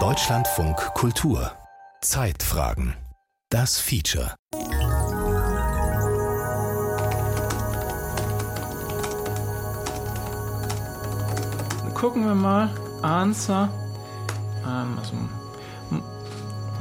Deutschlandfunk 0.00 0.76
Kultur 0.94 1.52
Zeitfragen 2.00 2.96
Das 3.48 3.78
Feature 3.78 4.34
Gucken 11.94 12.26
wir 12.26 12.34
mal. 12.34 12.70
Answer. 13.02 13.68
Ähm, 14.66 14.98
also, 14.98 15.14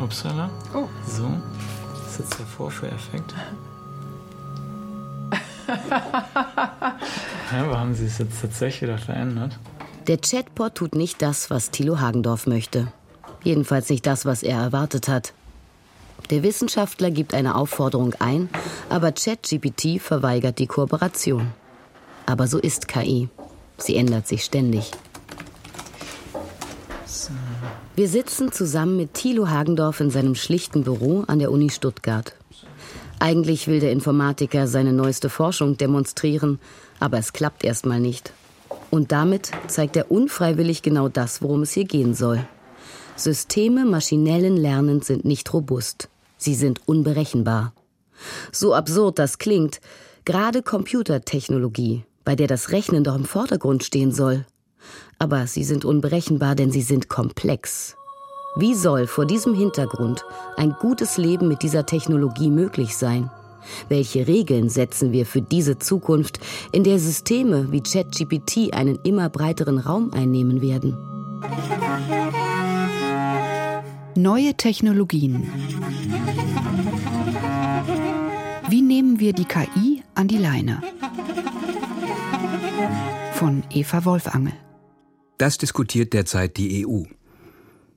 upsala. 0.03 0.49
Oh. 0.73 0.87
So. 1.05 1.29
Das 1.93 2.13
ist 2.13 2.19
jetzt 2.19 2.39
der 2.39 2.47
Vorführeffekt. 2.47 3.31
ja, 5.91 7.63
aber 7.63 7.79
haben 7.79 7.93
Sie 7.93 8.07
es 8.07 8.17
jetzt 8.17 8.41
tatsächlich 8.41 8.99
verändert? 9.01 9.59
Der 10.07 10.19
Chatbot 10.19 10.75
tut 10.75 10.93
nicht 10.93 11.23
das, 11.23 11.49
was 11.49 11.71
Thilo 11.71 11.99
Hagendorf 11.99 12.45
möchte. 12.45 12.91
Jedenfalls 13.43 13.89
nicht 13.89 14.05
das, 14.05 14.23
was 14.23 14.43
er 14.43 14.59
erwartet 14.59 15.07
hat. 15.07 15.33
Der 16.29 16.43
Wissenschaftler 16.43 17.09
gibt 17.09 17.33
eine 17.33 17.55
Aufforderung 17.55 18.13
ein, 18.19 18.49
aber 18.87 19.11
ChatGPT 19.11 19.99
verweigert 19.99 20.59
die 20.59 20.67
Kooperation. 20.67 21.53
Aber 22.27 22.45
so 22.45 22.59
ist 22.59 22.87
KI. 22.87 23.29
Sie 23.79 23.95
ändert 23.95 24.27
sich 24.27 24.43
ständig. 24.43 24.91
Wir 27.95 28.07
sitzen 28.07 28.51
zusammen 28.51 28.97
mit 28.97 29.15
Thilo 29.15 29.49
Hagendorf 29.49 30.01
in 30.01 30.11
seinem 30.11 30.35
schlichten 30.35 30.83
Büro 30.83 31.23
an 31.25 31.39
der 31.39 31.51
Uni 31.51 31.71
Stuttgart. 31.71 32.35
Eigentlich 33.19 33.67
will 33.67 33.79
der 33.79 33.91
Informatiker 33.91 34.67
seine 34.67 34.93
neueste 34.93 35.29
Forschung 35.29 35.77
demonstrieren, 35.77 36.59
aber 36.99 37.17
es 37.17 37.33
klappt 37.33 37.63
erstmal 37.63 37.99
nicht. 37.99 38.33
Und 38.91 39.11
damit 39.11 39.51
zeigt 39.67 39.95
er 39.97 40.11
unfreiwillig 40.11 40.81
genau 40.81 41.09
das, 41.09 41.41
worum 41.41 41.63
es 41.63 41.71
hier 41.71 41.85
gehen 41.85 42.13
soll. 42.13 42.45
Systeme 43.15 43.85
maschinellen 43.85 44.57
Lernens 44.57 45.07
sind 45.07 45.25
nicht 45.25 45.53
robust. 45.53 46.09
Sie 46.37 46.55
sind 46.55 46.81
unberechenbar. 46.85 47.73
So 48.51 48.73
absurd 48.73 49.19
das 49.19 49.37
klingt, 49.37 49.79
gerade 50.25 50.61
Computertechnologie, 50.61 52.03
bei 52.23 52.35
der 52.35 52.47
das 52.47 52.71
Rechnen 52.71 53.03
doch 53.03 53.15
im 53.15 53.25
Vordergrund 53.25 53.83
stehen 53.83 54.11
soll. 54.11 54.45
Aber 55.19 55.47
sie 55.47 55.63
sind 55.63 55.85
unberechenbar, 55.85 56.55
denn 56.55 56.71
sie 56.71 56.81
sind 56.81 57.07
komplex. 57.07 57.95
Wie 58.57 58.73
soll 58.73 59.07
vor 59.07 59.25
diesem 59.25 59.53
Hintergrund 59.53 60.23
ein 60.55 60.75
gutes 60.79 61.17
Leben 61.17 61.47
mit 61.47 61.61
dieser 61.61 61.85
Technologie 61.85 62.49
möglich 62.49 62.95
sein? 62.95 63.29
Welche 63.89 64.27
Regeln 64.27 64.69
setzen 64.69 65.11
wir 65.11 65.25
für 65.25 65.41
diese 65.41 65.79
Zukunft, 65.79 66.39
in 66.71 66.83
der 66.83 66.99
Systeme 66.99 67.71
wie 67.71 67.81
ChatGPT 67.81 68.73
einen 68.73 68.99
immer 69.03 69.29
breiteren 69.29 69.77
Raum 69.77 70.11
einnehmen 70.13 70.61
werden? 70.61 70.97
Neue 74.15 74.55
Technologien. 74.55 75.49
Wie 78.69 78.81
nehmen 78.81 79.19
wir 79.19 79.33
die 79.33 79.45
KI 79.45 80.03
an 80.15 80.27
die 80.27 80.37
Leine? 80.37 80.81
Von 83.33 83.63
Eva 83.69 84.05
Wolfangel. 84.05 84.53
Das 85.37 85.57
diskutiert 85.57 86.13
derzeit 86.13 86.57
die 86.57 86.87
EU. 86.87 87.03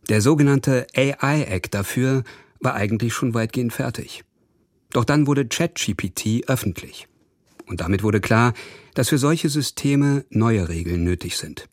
Der 0.08 0.20
sogenannte 0.20 0.86
AI 0.94 1.42
Act 1.42 1.74
dafür 1.74 2.24
war 2.60 2.74
eigentlich 2.74 3.14
schon 3.14 3.34
weitgehend 3.34 3.72
fertig. 3.72 4.24
Doch 4.92 5.04
dann 5.04 5.26
wurde 5.26 5.46
ChatGPT 5.46 6.48
öffentlich. 6.48 7.08
Und 7.66 7.80
damit 7.80 8.02
wurde 8.02 8.20
klar, 8.20 8.54
dass 8.94 9.10
für 9.10 9.18
solche 9.18 9.48
Systeme 9.48 10.24
neue 10.30 10.68
Regeln 10.68 11.04
nötig 11.04 11.36
sind. 11.36 11.68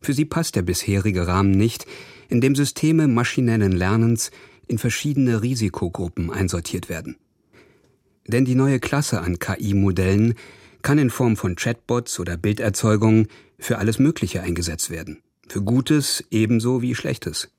Für 0.00 0.14
sie 0.14 0.24
passt 0.24 0.56
der 0.56 0.62
bisherige 0.62 1.26
Rahmen 1.26 1.52
nicht, 1.52 1.86
in 2.28 2.40
dem 2.40 2.54
Systeme 2.54 3.08
maschinellen 3.08 3.72
Lernens 3.72 4.30
in 4.66 4.78
verschiedene 4.78 5.42
Risikogruppen 5.42 6.30
einsortiert 6.30 6.88
werden. 6.88 7.16
Denn 8.26 8.44
die 8.44 8.54
neue 8.54 8.80
Klasse 8.80 9.20
an 9.20 9.38
KI-Modellen 9.38 10.34
kann 10.80 10.98
in 10.98 11.10
Form 11.10 11.36
von 11.36 11.56
Chatbots 11.56 12.18
oder 12.18 12.36
Bilderzeugung 12.36 13.26
für 13.58 13.78
alles 13.78 13.98
Mögliche 13.98 14.42
eingesetzt 14.42 14.90
werden. 14.90 15.22
Für 15.48 15.62
Gutes 15.62 16.24
ebenso 16.30 16.80
wie 16.80 16.94
Schlechtes. 16.94 17.50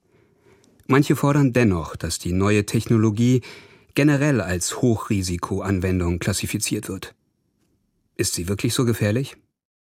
Manche 0.87 1.15
fordern 1.15 1.53
dennoch, 1.53 1.95
dass 1.95 2.19
die 2.19 2.33
neue 2.33 2.65
Technologie 2.65 3.41
generell 3.95 4.41
als 4.41 4.81
Hochrisikoanwendung 4.81 6.19
klassifiziert 6.19 6.89
wird. 6.89 7.15
Ist 8.15 8.33
sie 8.33 8.47
wirklich 8.47 8.73
so 8.73 8.85
gefährlich? 8.85 9.35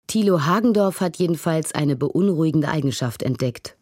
Thilo 0.08 0.46
Hagendorf 0.46 1.02
hat 1.02 1.18
jedenfalls 1.18 1.74
eine 1.74 1.96
beunruhigende 1.96 2.68
Eigenschaft 2.68 3.24
entdeckt. 3.24 3.78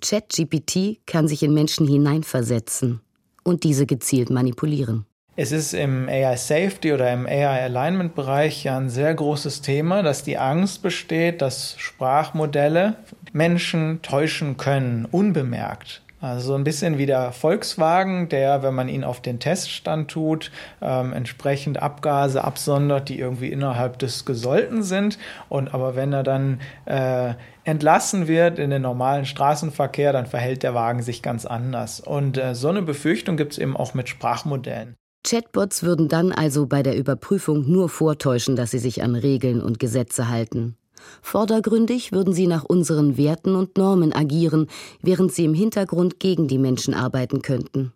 ChatGPT 0.00 1.06
kann 1.06 1.28
sich 1.28 1.42
in 1.42 1.52
Menschen 1.52 1.86
hineinversetzen 1.86 3.00
und 3.42 3.64
diese 3.64 3.86
gezielt 3.86 4.30
manipulieren. 4.30 5.06
Es 5.38 5.52
ist 5.52 5.74
im 5.74 6.08
AI 6.08 6.36
Safety 6.36 6.94
oder 6.94 7.12
im 7.12 7.26
AI 7.26 7.64
Alignment 7.64 8.14
Bereich 8.14 8.64
ja 8.64 8.78
ein 8.78 8.88
sehr 8.88 9.14
großes 9.14 9.60
Thema, 9.60 10.02
dass 10.02 10.22
die 10.22 10.38
Angst 10.38 10.80
besteht, 10.80 11.42
dass 11.42 11.74
Sprachmodelle 11.78 12.96
Menschen 13.32 14.00
täuschen 14.00 14.56
können, 14.56 15.04
unbemerkt. 15.04 16.02
Also 16.26 16.48
so 16.48 16.54
ein 16.54 16.64
bisschen 16.64 16.98
wie 16.98 17.06
der 17.06 17.30
Volkswagen, 17.30 18.28
der, 18.28 18.64
wenn 18.64 18.74
man 18.74 18.88
ihn 18.88 19.04
auf 19.04 19.22
den 19.22 19.38
Teststand 19.38 20.10
tut, 20.10 20.50
ähm, 20.82 21.12
entsprechend 21.12 21.80
Abgase 21.80 22.42
absondert, 22.42 23.08
die 23.08 23.18
irgendwie 23.20 23.52
innerhalb 23.52 24.00
des 24.00 24.24
Gesollten 24.24 24.82
sind. 24.82 25.18
Und 25.48 25.72
aber 25.72 25.94
wenn 25.94 26.12
er 26.12 26.24
dann 26.24 26.60
äh, 26.84 27.34
entlassen 27.62 28.26
wird 28.26 28.58
in 28.58 28.70
den 28.70 28.82
normalen 28.82 29.24
Straßenverkehr, 29.24 30.12
dann 30.12 30.26
verhält 30.26 30.64
der 30.64 30.74
Wagen 30.74 31.00
sich 31.00 31.22
ganz 31.22 31.46
anders. 31.46 32.00
Und 32.00 32.38
äh, 32.38 32.56
so 32.56 32.70
eine 32.70 32.82
Befürchtung 32.82 33.36
gibt 33.36 33.52
es 33.52 33.58
eben 33.58 33.76
auch 33.76 33.94
mit 33.94 34.08
Sprachmodellen. 34.08 34.96
Chatbots 35.24 35.84
würden 35.84 36.08
dann 36.08 36.32
also 36.32 36.66
bei 36.66 36.82
der 36.82 36.96
Überprüfung 36.96 37.70
nur 37.70 37.88
vortäuschen, 37.88 38.56
dass 38.56 38.72
sie 38.72 38.78
sich 38.80 39.04
an 39.04 39.14
Regeln 39.14 39.62
und 39.62 39.78
Gesetze 39.78 40.28
halten. 40.28 40.76
Vordergründig 41.22 42.12
würden 42.12 42.32
sie 42.32 42.46
nach 42.46 42.64
unseren 42.64 43.16
Werten 43.16 43.54
und 43.54 43.76
Normen 43.76 44.12
agieren, 44.12 44.68
während 45.02 45.32
sie 45.32 45.44
im 45.44 45.54
Hintergrund 45.54 46.20
gegen 46.20 46.48
die 46.48 46.58
Menschen 46.58 46.94
arbeiten 46.94 47.42
könnten. 47.42 47.92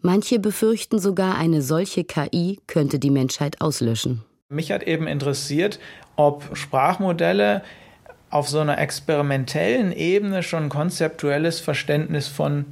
Manche 0.00 0.38
befürchten 0.38 0.98
sogar, 0.98 1.36
eine 1.36 1.62
solche 1.62 2.04
KI 2.04 2.58
könnte 2.66 2.98
die 2.98 3.10
Menschheit 3.10 3.60
auslöschen. 3.60 4.22
Mich 4.48 4.72
hat 4.72 4.82
eben 4.82 5.06
interessiert, 5.06 5.78
ob 6.16 6.56
Sprachmodelle 6.56 7.62
auf 8.28 8.48
so 8.48 8.58
einer 8.58 8.78
experimentellen 8.78 9.92
Ebene 9.92 10.42
schon 10.42 10.68
konzeptuelles 10.68 11.60
Verständnis 11.60 12.28
von 12.28 12.64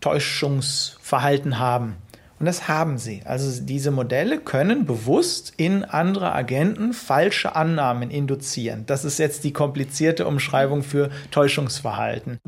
Täuschungsverhalten 0.00 1.58
haben. 1.58 1.96
Und 2.38 2.46
das 2.46 2.68
haben 2.68 2.98
sie. 2.98 3.22
Also 3.24 3.62
diese 3.64 3.90
Modelle 3.90 4.38
können 4.38 4.86
bewusst 4.86 5.52
in 5.56 5.84
andere 5.84 6.32
Agenten 6.32 6.92
falsche 6.92 7.56
Annahmen 7.56 8.10
induzieren. 8.10 8.84
Das 8.86 9.04
ist 9.04 9.18
jetzt 9.18 9.42
die 9.42 9.52
komplizierte 9.52 10.26
Umschreibung 10.26 10.84
für 10.84 11.10
Täuschungsverhalten. 11.32 12.38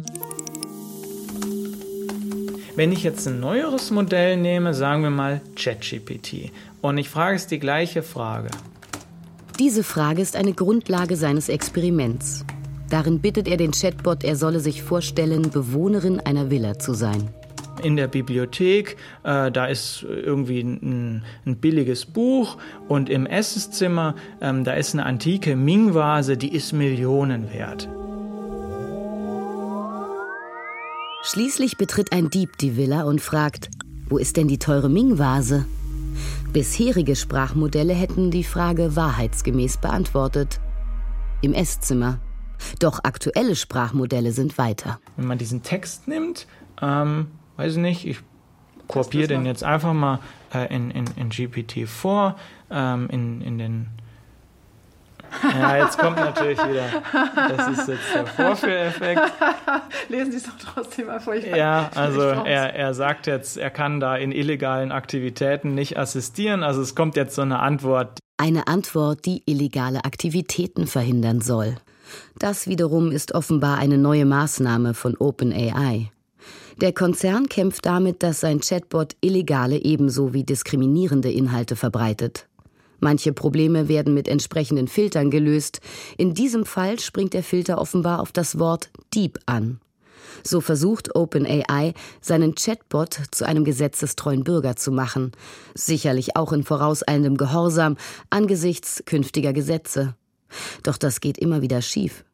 Wenn 2.77 2.93
ich 2.93 3.03
jetzt 3.03 3.27
ein 3.27 3.41
neueres 3.41 3.91
Modell 3.91 4.37
nehme, 4.37 4.75
sagen 4.75 5.03
wir 5.03 5.11
mal 5.11 5.41
ChatGPT, 5.57 6.53
und 6.81 6.97
ich 6.97 7.11
frage 7.11 7.37
es 7.37 7.47
die 7.47 7.59
gleiche 7.59 8.03
Frage. 8.03 8.49
Diese 9.59 9.83
Frage 9.83 10.23
ist 10.23 10.37
eine 10.37 10.55
Grundlage 10.55 11.17
seines 11.17 11.51
Experiments. 11.51 12.45
Darin 12.89 13.21
bittet 13.21 13.49
er 13.49 13.57
den 13.57 13.73
Chatbot, 13.73 14.25
er 14.25 14.37
solle 14.37 14.61
sich 14.61 14.83
vorstellen, 14.83 15.51
Bewohnerin 15.51 16.21
einer 16.21 16.49
Villa 16.49 16.79
zu 16.79 16.95
sein 16.95 17.29
in 17.81 17.97
der 17.97 18.09
Bibliothek, 18.09 18.97
äh, 19.25 19.51
da 19.51 19.67
ist 19.67 20.03
irgendwie 20.03 20.61
ein, 20.61 21.25
ein, 21.47 21.57
billiges 21.57 22.07
Buch 22.07 22.59
und 22.89 23.11
im 23.11 23.27
Essenszimmer, 23.27 24.15
ähm, 24.41 24.65
da 24.65 24.73
ist 24.75 24.95
eine 24.95 25.07
antike 25.07 25.57
Ming-Vase, 25.57 26.37
die 26.37 26.55
ist 26.55 26.73
Millionen 26.73 27.53
wert. 27.53 27.89
Schließlich 31.23 31.77
betritt 31.77 32.13
ein 32.13 32.31
Dieb 32.31 32.57
die 32.59 32.77
Villa 32.77 33.03
und 33.03 33.21
fragt, 33.21 33.71
wo 34.09 34.19
ist 34.19 34.37
denn 34.37 34.49
die 34.49 34.59
teure 34.59 34.89
Ming-Vase? 34.89 35.67
Bisherige 36.53 37.15
Sprachmodelle 37.15 37.93
hätten 37.93 38.31
die 38.31 38.43
Frage 38.43 38.97
wahrheitsgemäß 38.97 39.79
beantwortet. 39.79 40.61
Im 41.43 41.53
Esszimmer. 41.53 42.19
Doch 42.79 43.01
aktuelle 43.05 43.55
Sprachmodelle 43.55 44.33
sind 44.33 44.59
weiter. 44.59 44.99
Wenn 45.17 45.27
man 45.27 45.39
diesen 45.39 45.63
Text 45.63 46.09
nimmt, 46.09 46.47
ähm, 46.83 47.29
weiß 47.61 47.73
ich 47.73 47.79
nicht, 47.79 48.07
ich 48.07 48.19
kopiere 48.89 49.29
den 49.29 49.45
jetzt 49.45 49.63
einfach 49.63 49.93
mal 49.93 50.19
äh, 50.55 50.75
in, 50.75 50.91
in, 50.91 51.05
in 51.17 51.31
GPT-4, 51.31 52.35
ähm, 52.71 53.09
in, 53.11 53.41
in 53.43 53.59
den 53.59 53.87
ja, 55.45 55.77
jetzt 55.77 55.97
kommt 55.97 56.17
natürlich 56.17 56.59
wieder, 56.59 56.87
das 57.37 57.79
ist 57.79 57.89
jetzt 57.89 58.15
der 58.15 58.27
Vorführeffekt. 58.27 59.21
Lesen 60.09 60.33
Sie 60.33 60.39
es 60.39 60.43
doch 60.43 60.59
trotzdem 60.59 61.07
mal 61.07 61.21
vor. 61.21 61.37
Ja, 61.37 61.89
also 61.95 62.23
er, 62.23 62.75
er 62.75 62.95
sagt 62.95 63.29
jetzt, 63.29 63.57
er 63.57 63.71
kann 63.71 64.01
da 64.01 64.17
in 64.17 64.33
illegalen 64.33 64.91
Aktivitäten 64.91 65.77
nicht 65.77 65.97
assistieren. 65.97 66.65
Also 66.65 66.83
es 66.83 66.97
kommt 66.97 67.15
jetzt 67.15 67.37
so 67.37 67.43
eine 67.43 67.61
Antwort. 67.61 68.19
Eine 68.39 68.67
Antwort, 68.67 69.25
die 69.25 69.45
illegale 69.47 70.05
Aktivitäten 70.05 70.89
verhindern 70.89 71.41
soll. 71.41 71.77
Das 72.41 72.67
wiederum 72.67 73.13
ist 73.13 73.33
offenbar 73.33 73.79
eine 73.79 73.99
neue 73.99 74.25
Maßnahme 74.25 74.95
von 74.95 75.17
OpenAI. 75.17 76.11
Der 76.81 76.93
Konzern 76.93 77.49
kämpft 77.49 77.87
damit, 77.87 78.23
dass 78.23 78.41
sein 78.41 78.61
Chatbot 78.61 79.17
illegale 79.21 79.79
ebenso 79.79 80.33
wie 80.33 80.45
diskriminierende 80.45 81.31
Inhalte 81.31 81.77
verbreitet. 81.77 82.47
Manche 83.01 83.33
Probleme 83.33 83.89
werden 83.89 84.15
mit 84.15 84.29
entsprechenden 84.29 84.87
Filtern 84.87 85.31
gelöst. 85.31 85.81
In 86.19 86.35
diesem 86.35 86.67
Fall 86.67 87.01
springt 87.01 87.33
der 87.33 87.43
Filter 87.43 87.79
offenbar 87.79 88.21
auf 88.21 88.31
das 88.31 88.59
Wort 88.59 88.91
Dieb 89.15 89.39
an. 89.47 89.81
So 90.43 90.61
versucht 90.61 91.15
OpenAI, 91.15 91.95
seinen 92.21 92.55
Chatbot 92.55 93.19
zu 93.31 93.47
einem 93.47 93.65
gesetzestreuen 93.65 94.45
Bürger 94.45 94.77
zu 94.77 94.93
machen, 94.93 95.33
sicherlich 95.75 96.37
auch 96.37 96.53
in 96.53 96.63
vorauseilendem 96.63 97.37
Gehorsam 97.37 97.97
angesichts 98.29 99.03
künftiger 99.07 99.53
Gesetze. 99.53 100.15
Doch 100.83 100.97
das 100.97 101.21
geht 101.21 101.39
immer 101.39 101.63
wieder 101.63 101.83
schief. 101.83 102.25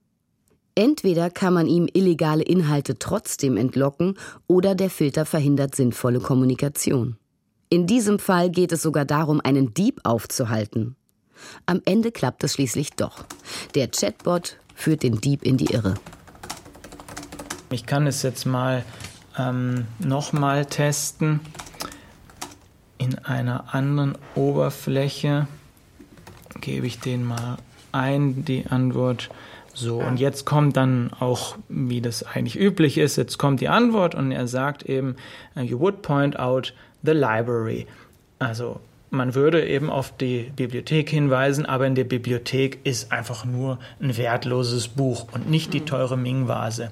Entweder 0.79 1.31
kann 1.31 1.55
man 1.55 1.67
ihm 1.67 1.89
illegale 1.91 2.43
Inhalte 2.43 2.99
trotzdem 2.99 3.57
entlocken 3.57 4.19
oder 4.47 4.75
der 4.75 4.91
Filter 4.91 5.25
verhindert 5.25 5.75
sinnvolle 5.75 6.21
Kommunikation. 6.21 7.17
In 7.71 7.87
diesem 7.87 8.19
Fall 8.19 8.51
geht 8.51 8.73
es 8.73 8.83
sogar 8.83 9.07
darum, 9.07 9.41
einen 9.43 9.73
Dieb 9.73 10.01
aufzuhalten. 10.05 10.95
Am 11.65 11.81
Ende 11.87 12.13
klappt 12.13 12.45
es 12.45 12.53
schließlich 12.53 12.91
doch. 12.91 13.25
Der 13.75 13.89
Chatbot 13.89 14.59
führt 14.75 15.03
den 15.03 15.21
Dieb 15.21 15.43
in 15.43 15.57
die 15.57 15.73
Irre. 15.73 15.95
Ich 17.71 17.87
kann 17.87 18.07
es 18.07 18.23
jetzt 18.23 18.45
mal 18.45 18.85
ähm, 19.39 19.87
nochmal 19.99 20.67
testen 20.67 21.41
in 22.99 23.19
einer 23.19 23.75
anderen 23.75 24.17
Oberfläche. 24.35 25.49
Gebe 26.61 26.87
ich 26.87 27.01
den 27.01 27.25
mal 27.25 27.57
ein, 27.93 28.45
die 28.45 28.67
Antwort. 28.67 29.31
So, 29.79 29.99
und 29.99 30.19
jetzt 30.19 30.47
kommt 30.47 30.75
dann 30.79 31.11
auch, 31.21 31.59
wie 31.69 32.01
das 32.01 32.23
eigentlich 32.23 32.59
üblich 32.59 32.97
ist, 32.97 33.17
jetzt 33.17 33.37
kommt 33.37 33.61
die 33.61 33.69
Antwort 33.69 34.15
und 34.15 34.33
er 34.33 34.49
sagt 34.49 34.85
eben, 34.85 35.17
uh, 35.55 35.61
you 35.61 35.79
would 35.79 36.01
point 36.01 36.39
out 36.39 36.73
the 37.03 37.13
library. 37.13 37.87
Also 38.39 38.81
man 39.11 39.35
würde 39.35 39.67
eben 39.69 39.91
auf 39.91 40.17
die 40.17 40.51
Bibliothek 40.57 41.11
hinweisen, 41.11 41.67
aber 41.67 41.87
in 41.87 41.95
der 41.95 42.05
Bibliothek 42.05 42.79
ist 42.85 43.13
einfach 43.13 43.45
nur 43.45 43.79
ein 44.01 44.17
wertloses 44.17 44.89
Buch 44.89 45.27
und 45.33 45.51
nicht 45.51 45.75
die 45.75 45.83
teure 45.83 46.17
Ming-Vase. 46.17 46.91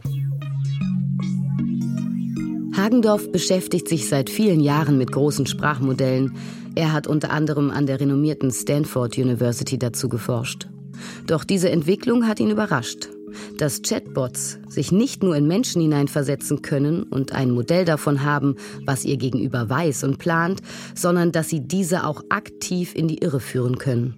Hagendorf 2.77 3.33
beschäftigt 3.33 3.89
sich 3.89 4.11
seit 4.11 4.29
vielen 4.29 4.61
Jahren 4.61 4.99
mit 4.99 5.11
großen 5.11 5.47
Sprachmodellen. 5.47 6.37
Er 6.75 6.93
hat 6.93 7.07
unter 7.07 7.31
anderem 7.31 7.71
an 7.71 7.87
der 7.87 7.99
renommierten 7.99 8.51
Stanford 8.51 9.17
University 9.17 9.79
dazu 9.79 10.11
geforscht. 10.11 10.67
Doch 11.27 11.45
diese 11.45 11.71
Entwicklung 11.71 12.27
hat 12.27 12.41
ihn 12.41 12.51
überrascht. 12.51 13.09
Dass 13.59 13.83
Chatbots 13.83 14.59
sich 14.69 14.93
nicht 14.93 15.23
nur 15.23 15.35
in 15.35 15.49
Menschen 15.49 15.83
hineinversetzen 15.83 16.63
können 16.63 17.03
und 17.03 17.33
ein 17.33 17.51
Modell 17.51 17.85
davon 17.85 18.23
haben, 18.23 18.57
was 18.85 19.05
ihr 19.05 19.17
gegenüber 19.17 19.69
weiß 19.69 20.05
und 20.05 20.19
plant, 20.19 20.61
sondern 20.95 21.33
dass 21.33 21.49
sie 21.49 21.61
diese 21.61 22.07
auch 22.07 22.23
aktiv 22.29 22.95
in 22.95 23.09
die 23.09 23.19
Irre 23.19 23.41
führen 23.41 23.79
können. 23.79 24.15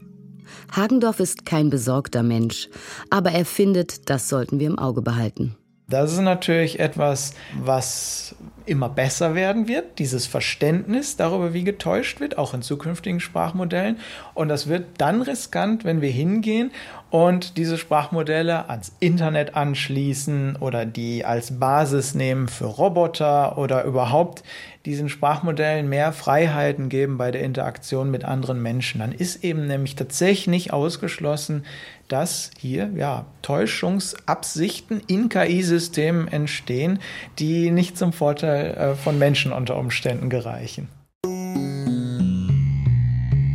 Hagendorf 0.70 1.20
ist 1.20 1.46
kein 1.46 1.70
besorgter 1.70 2.22
Mensch, 2.22 2.68
aber 3.10 3.30
er 3.30 3.44
findet, 3.44 4.10
das 4.10 4.28
sollten 4.28 4.60
wir 4.60 4.66
im 4.66 4.78
Auge 4.78 5.02
behalten. 5.02 5.56
Das 5.88 6.12
ist 6.12 6.20
natürlich 6.20 6.80
etwas, 6.80 7.34
was 7.60 8.34
immer 8.64 8.88
besser 8.88 9.36
werden 9.36 9.68
wird, 9.68 10.00
dieses 10.00 10.26
Verständnis 10.26 11.16
darüber, 11.16 11.54
wie 11.54 11.62
getäuscht 11.62 12.18
wird, 12.18 12.38
auch 12.38 12.54
in 12.54 12.62
zukünftigen 12.62 13.20
Sprachmodellen. 13.20 14.00
Und 14.34 14.48
das 14.48 14.66
wird 14.66 14.86
dann 14.98 15.22
riskant, 15.22 15.84
wenn 15.84 16.00
wir 16.00 16.10
hingehen 16.10 16.72
und 17.10 17.56
diese 17.56 17.78
Sprachmodelle 17.78 18.68
ans 18.68 18.92
Internet 18.98 19.54
anschließen 19.54 20.56
oder 20.56 20.84
die 20.84 21.24
als 21.24 21.60
Basis 21.60 22.16
nehmen 22.16 22.48
für 22.48 22.64
Roboter 22.64 23.56
oder 23.56 23.84
überhaupt 23.84 24.42
diesen 24.86 25.08
Sprachmodellen 25.08 25.88
mehr 25.88 26.12
Freiheiten 26.12 26.88
geben 26.88 27.16
bei 27.16 27.30
der 27.30 27.42
Interaktion 27.42 28.10
mit 28.10 28.24
anderen 28.24 28.60
Menschen. 28.60 28.98
Dann 28.98 29.12
ist 29.12 29.44
eben 29.44 29.68
nämlich 29.68 29.94
tatsächlich 29.94 30.48
nicht 30.48 30.72
ausgeschlossen, 30.72 31.64
dass 32.08 32.50
hier 32.58 32.90
ja 32.96 33.26
Täuschungsabsichten 33.42 35.00
in 35.06 35.28
KI-Systemen 35.28 36.28
entstehen, 36.28 36.98
die 37.38 37.70
nicht 37.70 37.96
zum 37.98 38.12
Vorteil 38.12 38.74
äh, 38.74 38.94
von 38.94 39.18
Menschen 39.18 39.52
unter 39.52 39.76
Umständen 39.76 40.30
gereichen. 40.30 40.88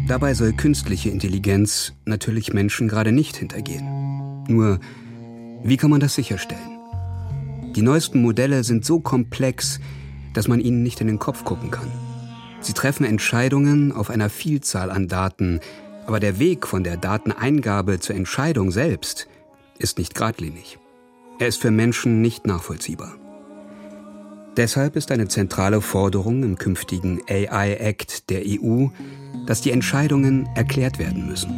Dabei 0.07 0.33
soll 0.33 0.51
künstliche 0.51 1.09
Intelligenz 1.09 1.93
natürlich 2.05 2.51
Menschen 2.51 2.89
gerade 2.89 3.13
nicht 3.13 3.37
hintergehen. 3.37 4.43
Nur, 4.49 4.79
wie 5.63 5.77
kann 5.77 5.89
man 5.89 6.01
das 6.01 6.15
sicherstellen? 6.15 6.79
Die 7.75 7.81
neuesten 7.81 8.21
Modelle 8.21 8.65
sind 8.65 8.83
so 8.83 8.99
komplex, 8.99 9.79
dass 10.33 10.49
man 10.49 10.59
ihnen 10.59 10.83
nicht 10.83 10.99
in 10.99 11.07
den 11.07 11.19
Kopf 11.19 11.45
gucken 11.45 11.71
kann. 11.71 11.89
Sie 12.59 12.73
treffen 12.73 13.05
Entscheidungen 13.05 13.93
auf 13.93 14.09
einer 14.09 14.29
Vielzahl 14.29 14.91
an 14.91 15.07
Daten, 15.07 15.61
aber 16.11 16.19
der 16.19 16.39
Weg 16.39 16.67
von 16.67 16.83
der 16.83 16.97
Dateneingabe 16.97 18.01
zur 18.01 18.17
Entscheidung 18.17 18.69
selbst 18.71 19.29
ist 19.79 19.97
nicht 19.97 20.13
geradlinig. 20.13 20.77
Er 21.39 21.47
ist 21.47 21.61
für 21.61 21.71
Menschen 21.71 22.19
nicht 22.19 22.45
nachvollziehbar. 22.45 23.15
Deshalb 24.57 24.97
ist 24.97 25.09
eine 25.13 25.29
zentrale 25.29 25.79
Forderung 25.79 26.43
im 26.43 26.57
künftigen 26.57 27.21
AI 27.29 27.75
Act 27.75 28.29
der 28.29 28.41
EU, 28.45 28.87
dass 29.45 29.61
die 29.61 29.71
Entscheidungen 29.71 30.49
erklärt 30.53 30.99
werden 30.99 31.27
müssen. 31.27 31.53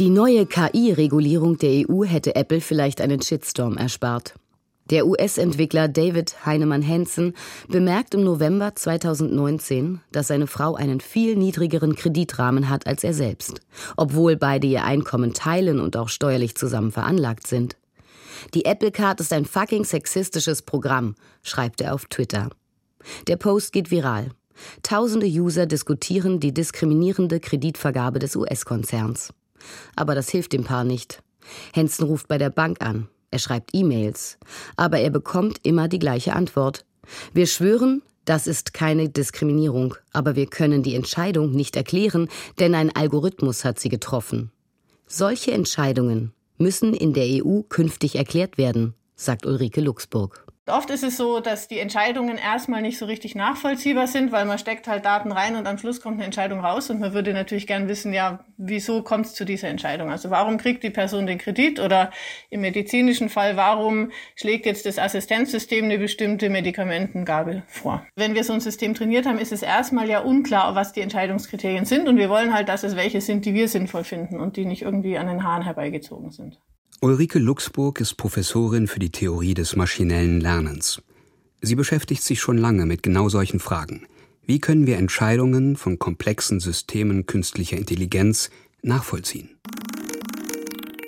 Die 0.00 0.10
neue 0.10 0.44
KI-Regulierung 0.44 1.58
der 1.58 1.88
EU 1.88 2.02
hätte 2.02 2.34
Apple 2.34 2.60
vielleicht 2.60 3.00
einen 3.00 3.22
Shitstorm 3.22 3.76
erspart. 3.76 4.34
Der 4.90 5.06
US-Entwickler 5.06 5.88
David 5.88 6.44
Heinemann 6.44 6.86
Hansen 6.86 7.34
bemerkt 7.68 8.14
im 8.14 8.24
November 8.24 8.74
2019, 8.74 10.00
dass 10.10 10.26
seine 10.26 10.46
Frau 10.46 10.74
einen 10.74 11.00
viel 11.00 11.36
niedrigeren 11.36 11.94
Kreditrahmen 11.94 12.68
hat 12.68 12.86
als 12.86 13.04
er 13.04 13.14
selbst, 13.14 13.60
obwohl 13.96 14.36
beide 14.36 14.66
ihr 14.66 14.84
Einkommen 14.84 15.34
teilen 15.34 15.78
und 15.78 15.96
auch 15.96 16.08
steuerlich 16.08 16.56
zusammen 16.56 16.90
veranlagt 16.90 17.46
sind. 17.46 17.76
Die 18.54 18.64
Apple 18.64 18.90
Card 18.90 19.20
ist 19.20 19.32
ein 19.32 19.44
fucking 19.44 19.84
sexistisches 19.84 20.62
Programm, 20.62 21.14
schreibt 21.42 21.80
er 21.80 21.94
auf 21.94 22.06
Twitter. 22.06 22.50
Der 23.28 23.36
Post 23.36 23.72
geht 23.72 23.90
viral. 23.90 24.30
Tausende 24.82 25.26
User 25.26 25.66
diskutieren 25.66 26.40
die 26.40 26.52
diskriminierende 26.52 27.40
Kreditvergabe 27.40 28.18
des 28.18 28.36
US-Konzerns. 28.36 29.32
Aber 29.96 30.14
das 30.14 30.28
hilft 30.28 30.52
dem 30.52 30.64
Paar 30.64 30.84
nicht. 30.84 31.22
Henson 31.72 32.06
ruft 32.06 32.28
bei 32.28 32.38
der 32.38 32.50
Bank 32.50 32.82
an. 32.82 33.08
Er 33.32 33.38
schreibt 33.38 33.70
E-Mails. 33.72 34.38
Aber 34.76 34.98
er 34.98 35.10
bekommt 35.10 35.58
immer 35.64 35.88
die 35.88 35.98
gleiche 35.98 36.34
Antwort. 36.34 36.84
Wir 37.32 37.46
schwören, 37.46 38.02
das 38.26 38.46
ist 38.46 38.74
keine 38.74 39.08
Diskriminierung, 39.08 39.96
aber 40.12 40.36
wir 40.36 40.46
können 40.46 40.82
die 40.84 40.94
Entscheidung 40.94 41.50
nicht 41.50 41.74
erklären, 41.74 42.28
denn 42.60 42.74
ein 42.74 42.94
Algorithmus 42.94 43.64
hat 43.64 43.80
sie 43.80 43.88
getroffen. 43.88 44.52
Solche 45.08 45.52
Entscheidungen 45.52 46.32
müssen 46.58 46.94
in 46.94 47.14
der 47.14 47.44
EU 47.44 47.62
künftig 47.62 48.16
erklärt 48.16 48.58
werden, 48.58 48.94
sagt 49.16 49.46
Ulrike 49.46 49.80
Luxburg. 49.80 50.46
Oft 50.68 50.90
ist 50.90 51.02
es 51.02 51.16
so, 51.16 51.40
dass 51.40 51.66
die 51.66 51.80
Entscheidungen 51.80 52.38
erstmal 52.38 52.82
nicht 52.82 52.96
so 52.96 53.06
richtig 53.06 53.34
nachvollziehbar 53.34 54.06
sind, 54.06 54.30
weil 54.30 54.44
man 54.44 54.58
steckt 54.58 54.86
halt 54.86 55.04
Daten 55.04 55.32
rein 55.32 55.56
und 55.56 55.66
am 55.66 55.76
Schluss 55.76 56.00
kommt 56.00 56.18
eine 56.18 56.24
Entscheidung 56.24 56.60
raus 56.60 56.88
und 56.88 57.00
man 57.00 57.14
würde 57.14 57.32
natürlich 57.32 57.66
gern 57.66 57.88
wissen, 57.88 58.12
ja, 58.12 58.44
wieso 58.58 59.02
kommt 59.02 59.26
es 59.26 59.34
zu 59.34 59.44
dieser 59.44 59.66
Entscheidung? 59.66 60.12
Also 60.12 60.30
warum 60.30 60.58
kriegt 60.58 60.84
die 60.84 60.90
Person 60.90 61.26
den 61.26 61.38
Kredit 61.38 61.80
oder 61.80 62.12
im 62.48 62.60
medizinischen 62.60 63.28
Fall, 63.28 63.56
warum 63.56 64.12
schlägt 64.36 64.64
jetzt 64.66 64.86
das 64.86 65.00
Assistenzsystem 65.00 65.86
eine 65.86 65.98
bestimmte 65.98 66.48
Medikamentengabe 66.48 67.64
vor? 67.66 68.06
Wenn 68.14 68.36
wir 68.36 68.44
so 68.44 68.52
ein 68.52 68.60
System 68.60 68.94
trainiert 68.94 69.26
haben, 69.26 69.38
ist 69.38 69.50
es 69.50 69.62
erstmal 69.62 70.08
ja 70.08 70.20
unklar, 70.20 70.76
was 70.76 70.92
die 70.92 71.00
Entscheidungskriterien 71.00 71.86
sind 71.86 72.06
und 72.06 72.18
wir 72.18 72.28
wollen 72.28 72.54
halt, 72.54 72.68
dass 72.68 72.84
es 72.84 72.94
welche 72.94 73.20
sind, 73.20 73.46
die 73.46 73.54
wir 73.54 73.66
sinnvoll 73.66 74.04
finden 74.04 74.38
und 74.38 74.56
die 74.56 74.64
nicht 74.64 74.82
irgendwie 74.82 75.18
an 75.18 75.26
den 75.26 75.42
Haaren 75.42 75.64
herbeigezogen 75.64 76.30
sind. 76.30 76.60
Ulrike 77.04 77.40
Luxburg 77.40 78.00
ist 78.00 78.14
Professorin 78.14 78.86
für 78.86 79.00
die 79.00 79.10
Theorie 79.10 79.54
des 79.54 79.74
maschinellen 79.74 80.40
Lernens. 80.40 81.02
Sie 81.60 81.74
beschäftigt 81.74 82.22
sich 82.22 82.40
schon 82.40 82.56
lange 82.56 82.86
mit 82.86 83.02
genau 83.02 83.28
solchen 83.28 83.58
Fragen. 83.58 84.06
Wie 84.46 84.60
können 84.60 84.86
wir 84.86 84.98
Entscheidungen 84.98 85.74
von 85.74 85.98
komplexen 85.98 86.60
Systemen 86.60 87.26
künstlicher 87.26 87.76
Intelligenz 87.76 88.50
nachvollziehen? 88.82 89.48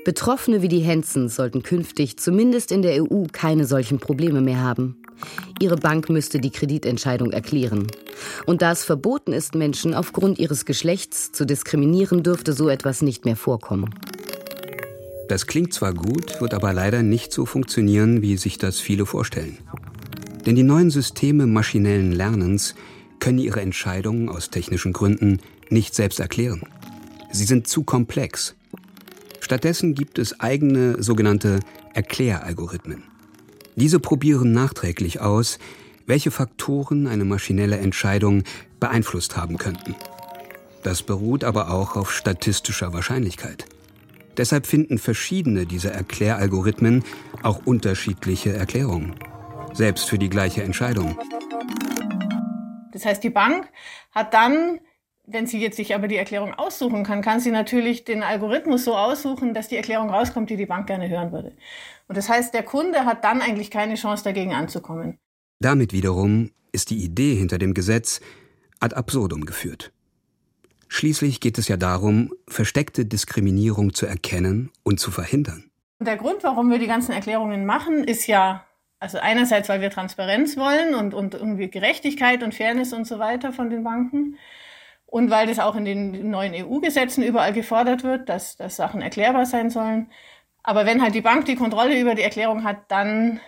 Betroffene 0.04 0.62
wie 0.62 0.68
die 0.68 0.80
Henson 0.80 1.28
sollten 1.28 1.62
künftig 1.62 2.18
zumindest 2.18 2.72
in 2.72 2.82
der 2.82 3.00
EU 3.00 3.26
keine 3.30 3.64
solchen 3.64 4.00
Probleme 4.00 4.40
mehr 4.40 4.62
haben. 4.62 5.00
Ihre 5.60 5.76
Bank 5.76 6.10
müsste 6.10 6.40
die 6.40 6.50
Kreditentscheidung 6.50 7.30
erklären. 7.30 7.86
Und 8.46 8.62
da 8.62 8.72
es 8.72 8.82
verboten 8.82 9.32
ist, 9.32 9.54
Menschen 9.54 9.94
aufgrund 9.94 10.40
ihres 10.40 10.64
Geschlechts 10.64 11.30
zu 11.30 11.44
diskriminieren, 11.44 12.24
dürfte 12.24 12.52
so 12.52 12.68
etwas 12.68 13.00
nicht 13.00 13.24
mehr 13.24 13.36
vorkommen. 13.36 13.94
Das 15.28 15.46
klingt 15.46 15.72
zwar 15.72 15.94
gut, 15.94 16.40
wird 16.40 16.54
aber 16.54 16.72
leider 16.72 17.02
nicht 17.02 17.32
so 17.32 17.46
funktionieren, 17.46 18.20
wie 18.20 18.36
sich 18.36 18.58
das 18.58 18.80
viele 18.80 19.06
vorstellen. 19.06 19.58
Denn 20.44 20.54
die 20.54 20.62
neuen 20.62 20.90
Systeme 20.90 21.46
maschinellen 21.46 22.12
Lernens 22.12 22.74
können 23.20 23.38
ihre 23.38 23.62
Entscheidungen 23.62 24.28
aus 24.28 24.50
technischen 24.50 24.92
Gründen 24.92 25.38
nicht 25.70 25.94
selbst 25.94 26.20
erklären. 26.20 26.62
Sie 27.32 27.44
sind 27.44 27.66
zu 27.66 27.82
komplex. 27.82 28.54
Stattdessen 29.40 29.94
gibt 29.94 30.18
es 30.18 30.40
eigene 30.40 31.02
sogenannte 31.02 31.60
Erkläralgorithmen. 31.94 33.04
Diese 33.76 33.98
probieren 33.98 34.52
nachträglich 34.52 35.20
aus, 35.20 35.58
welche 36.06 36.30
Faktoren 36.30 37.06
eine 37.06 37.24
maschinelle 37.24 37.78
Entscheidung 37.78 38.42
beeinflusst 38.78 39.36
haben 39.36 39.56
könnten. 39.56 39.94
Das 40.82 41.02
beruht 41.02 41.44
aber 41.44 41.70
auch 41.70 41.96
auf 41.96 42.12
statistischer 42.12 42.92
Wahrscheinlichkeit. 42.92 43.64
Deshalb 44.36 44.66
finden 44.66 44.98
verschiedene 44.98 45.66
dieser 45.66 45.92
Erkläralgorithmen 45.92 47.04
auch 47.42 47.64
unterschiedliche 47.64 48.52
Erklärungen, 48.52 49.14
selbst 49.72 50.08
für 50.08 50.18
die 50.18 50.28
gleiche 50.28 50.62
Entscheidung. 50.62 51.18
Das 52.92 53.04
heißt, 53.04 53.22
die 53.22 53.30
Bank 53.30 53.68
hat 54.12 54.34
dann, 54.34 54.80
wenn 55.26 55.46
sie 55.46 55.60
jetzt 55.60 55.76
sich 55.76 55.94
aber 55.94 56.08
die 56.08 56.16
Erklärung 56.16 56.54
aussuchen 56.54 57.04
kann, 57.04 57.22
kann 57.22 57.40
sie 57.40 57.50
natürlich 57.50 58.04
den 58.04 58.22
Algorithmus 58.22 58.84
so 58.84 58.96
aussuchen, 58.96 59.54
dass 59.54 59.68
die 59.68 59.76
Erklärung 59.76 60.10
rauskommt, 60.10 60.50
die 60.50 60.56
die 60.56 60.66
Bank 60.66 60.86
gerne 60.86 61.08
hören 61.08 61.32
würde. 61.32 61.52
Und 62.08 62.16
das 62.16 62.28
heißt, 62.28 62.54
der 62.54 62.62
Kunde 62.62 63.04
hat 63.04 63.24
dann 63.24 63.40
eigentlich 63.40 63.70
keine 63.70 63.94
Chance 63.96 64.24
dagegen 64.24 64.52
anzukommen. 64.52 65.18
Damit 65.60 65.92
wiederum 65.92 66.50
ist 66.72 66.90
die 66.90 67.02
Idee 67.02 67.36
hinter 67.36 67.58
dem 67.58 67.74
Gesetz 67.74 68.20
ad 68.80 68.94
absurdum 68.94 69.44
geführt. 69.44 69.92
Schließlich 70.96 71.40
geht 71.40 71.58
es 71.58 71.66
ja 71.66 71.76
darum, 71.76 72.32
versteckte 72.46 73.04
Diskriminierung 73.04 73.94
zu 73.94 74.06
erkennen 74.06 74.70
und 74.84 75.00
zu 75.00 75.10
verhindern. 75.10 75.68
Der 75.98 76.16
Grund, 76.16 76.44
warum 76.44 76.70
wir 76.70 76.78
die 76.78 76.86
ganzen 76.86 77.10
Erklärungen 77.10 77.66
machen, 77.66 78.04
ist 78.04 78.28
ja, 78.28 78.64
also 79.00 79.18
einerseits, 79.18 79.68
weil 79.68 79.80
wir 79.80 79.90
Transparenz 79.90 80.56
wollen 80.56 80.94
und, 80.94 81.12
und 81.12 81.34
irgendwie 81.34 81.68
Gerechtigkeit 81.68 82.44
und 82.44 82.54
Fairness 82.54 82.92
und 82.92 83.08
so 83.08 83.18
weiter 83.18 83.52
von 83.52 83.70
den 83.70 83.82
Banken. 83.82 84.38
Und 85.04 85.30
weil 85.30 85.48
das 85.48 85.58
auch 85.58 85.74
in 85.74 85.84
den 85.84 86.30
neuen 86.30 86.54
EU-Gesetzen 86.54 87.24
überall 87.24 87.52
gefordert 87.52 88.04
wird, 88.04 88.28
dass, 88.28 88.56
dass 88.56 88.76
Sachen 88.76 89.02
erklärbar 89.02 89.46
sein 89.46 89.70
sollen. 89.70 90.12
Aber 90.62 90.86
wenn 90.86 91.02
halt 91.02 91.16
die 91.16 91.22
Bank 91.22 91.46
die 91.46 91.56
Kontrolle 91.56 92.00
über 92.00 92.14
die 92.14 92.22
Erklärung 92.22 92.62
hat, 92.62 92.88
dann, 92.92 93.40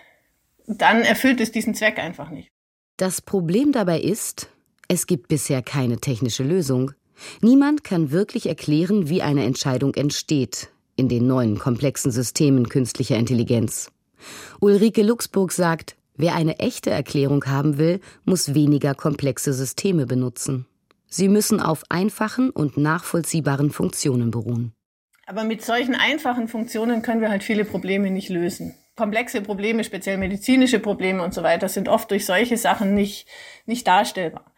dann 0.65 1.01
erfüllt 1.03 1.39
es 1.39 1.53
diesen 1.53 1.75
Zweck 1.75 1.97
einfach 1.97 2.29
nicht. 2.29 2.49
Das 2.97 3.21
Problem 3.21 3.71
dabei 3.71 4.01
ist, 4.01 4.49
es 4.89 5.07
gibt 5.07 5.29
bisher 5.29 5.61
keine 5.61 6.01
technische 6.01 6.43
Lösung. 6.43 6.91
Niemand 7.41 7.83
kann 7.83 8.11
wirklich 8.11 8.47
erklären, 8.47 9.09
wie 9.09 9.21
eine 9.21 9.43
Entscheidung 9.43 9.95
entsteht 9.95 10.69
in 10.95 11.07
den 11.07 11.27
neuen 11.27 11.59
komplexen 11.59 12.11
Systemen 12.11 12.69
künstlicher 12.69 13.17
Intelligenz. 13.17 13.91
Ulrike 14.59 15.03
Luxburg 15.03 15.51
sagt, 15.51 15.95
wer 16.15 16.35
eine 16.35 16.59
echte 16.59 16.89
Erklärung 16.89 17.45
haben 17.45 17.77
will, 17.77 18.01
muss 18.25 18.53
weniger 18.53 18.95
komplexe 18.95 19.53
Systeme 19.53 20.05
benutzen. 20.05 20.65
Sie 21.07 21.29
müssen 21.29 21.61
auf 21.61 21.83
einfachen 21.89 22.49
und 22.49 22.77
nachvollziehbaren 22.77 23.71
Funktionen 23.71 24.31
beruhen. 24.31 24.73
Aber 25.25 25.43
mit 25.43 25.63
solchen 25.63 25.95
einfachen 25.95 26.47
Funktionen 26.47 27.01
können 27.01 27.21
wir 27.21 27.29
halt 27.29 27.43
viele 27.43 27.65
Probleme 27.65 28.11
nicht 28.11 28.29
lösen. 28.29 28.75
Komplexe 28.95 29.41
Probleme, 29.41 29.83
speziell 29.83 30.17
medizinische 30.17 30.79
Probleme 30.79 31.23
und 31.23 31.33
so 31.33 31.43
weiter, 31.43 31.69
sind 31.69 31.87
oft 31.87 32.09
durch 32.09 32.25
solche 32.25 32.57
Sachen 32.57 32.95
nicht, 32.95 33.27
nicht 33.65 33.87
darstellbar. 33.87 34.53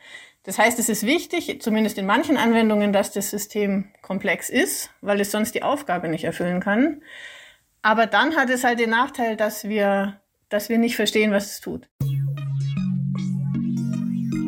Das 0.50 0.58
heißt, 0.58 0.80
es 0.80 0.90
ist 0.90 1.06
wichtig, 1.06 1.62
zumindest 1.62 2.00
in 2.00 2.08
manchen 2.08 2.36
Anwendungen, 2.36 2.92
dass 2.92 3.12
das 3.12 3.30
System 3.30 3.86
komplex 4.02 4.50
ist, 4.50 4.90
weil 5.00 5.22
es 5.22 5.30
sonst 5.30 5.54
die 5.54 5.62
Aufgabe 5.62 6.10
nicht 6.10 6.24
erfüllen 6.24 6.60
kann. 6.60 7.04
Aber 7.84 8.08
dann 8.08 8.36
hat 8.36 8.50
es 8.50 8.64
halt 8.64 8.80
den 8.80 8.90
Nachteil, 8.90 9.38
dass 9.38 9.70
wir, 9.70 10.20
dass 10.50 10.68
wir 10.68 10.80
nicht 10.80 10.96
verstehen, 10.96 11.32
was 11.32 11.52
es 11.52 11.62
tut. 11.62 11.88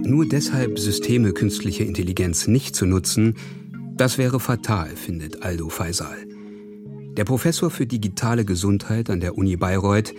Nur 0.03 0.27
deshalb 0.27 0.79
Systeme 0.79 1.33
künstlicher 1.33 1.85
Intelligenz 1.85 2.47
nicht 2.47 2.75
zu 2.75 2.87
nutzen, 2.87 3.37
das 3.93 4.17
wäre 4.17 4.39
fatal, 4.39 4.95
findet 4.95 5.43
Aldo 5.43 5.69
Faisal. 5.69 6.17
Der 7.15 7.25
Professor 7.25 7.69
für 7.69 7.85
digitale 7.85 8.43
Gesundheit 8.43 9.11
an 9.11 9.19
der 9.19 9.37
Uni 9.37 9.55
Bayreuth 9.55 10.15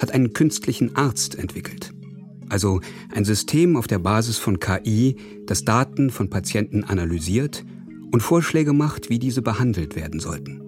hat 0.00 0.12
einen 0.12 0.32
künstlichen 0.32 0.94
Arzt 0.94 1.36
entwickelt 1.36 1.92
also 2.54 2.80
ein 3.12 3.24
System 3.24 3.76
auf 3.76 3.88
der 3.88 3.98
Basis 3.98 4.38
von 4.38 4.60
KI, 4.60 5.16
das 5.44 5.64
Daten 5.64 6.10
von 6.10 6.30
Patienten 6.30 6.84
analysiert 6.84 7.64
und 8.12 8.20
Vorschläge 8.20 8.72
macht, 8.72 9.10
wie 9.10 9.18
diese 9.18 9.42
behandelt 9.42 9.96
werden 9.96 10.20
sollten. 10.20 10.62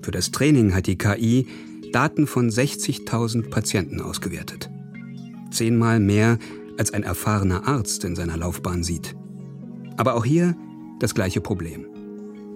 Für 0.00 0.12
das 0.12 0.30
Training 0.30 0.74
hat 0.74 0.86
die 0.86 0.96
KI 0.96 1.46
Daten 1.92 2.26
von 2.26 2.48
60.000 2.48 3.50
Patienten 3.50 4.00
ausgewertet. 4.00 4.70
Zehnmal 5.50 6.00
mehr, 6.00 6.38
als 6.78 6.94
ein 6.94 7.02
erfahrener 7.02 7.68
Arzt 7.68 8.02
in 8.04 8.16
seiner 8.16 8.38
Laufbahn 8.38 8.82
sieht. 8.82 9.14
Aber 9.98 10.14
auch 10.14 10.24
hier 10.24 10.56
das 11.00 11.14
gleiche 11.14 11.42
Problem. 11.42 11.84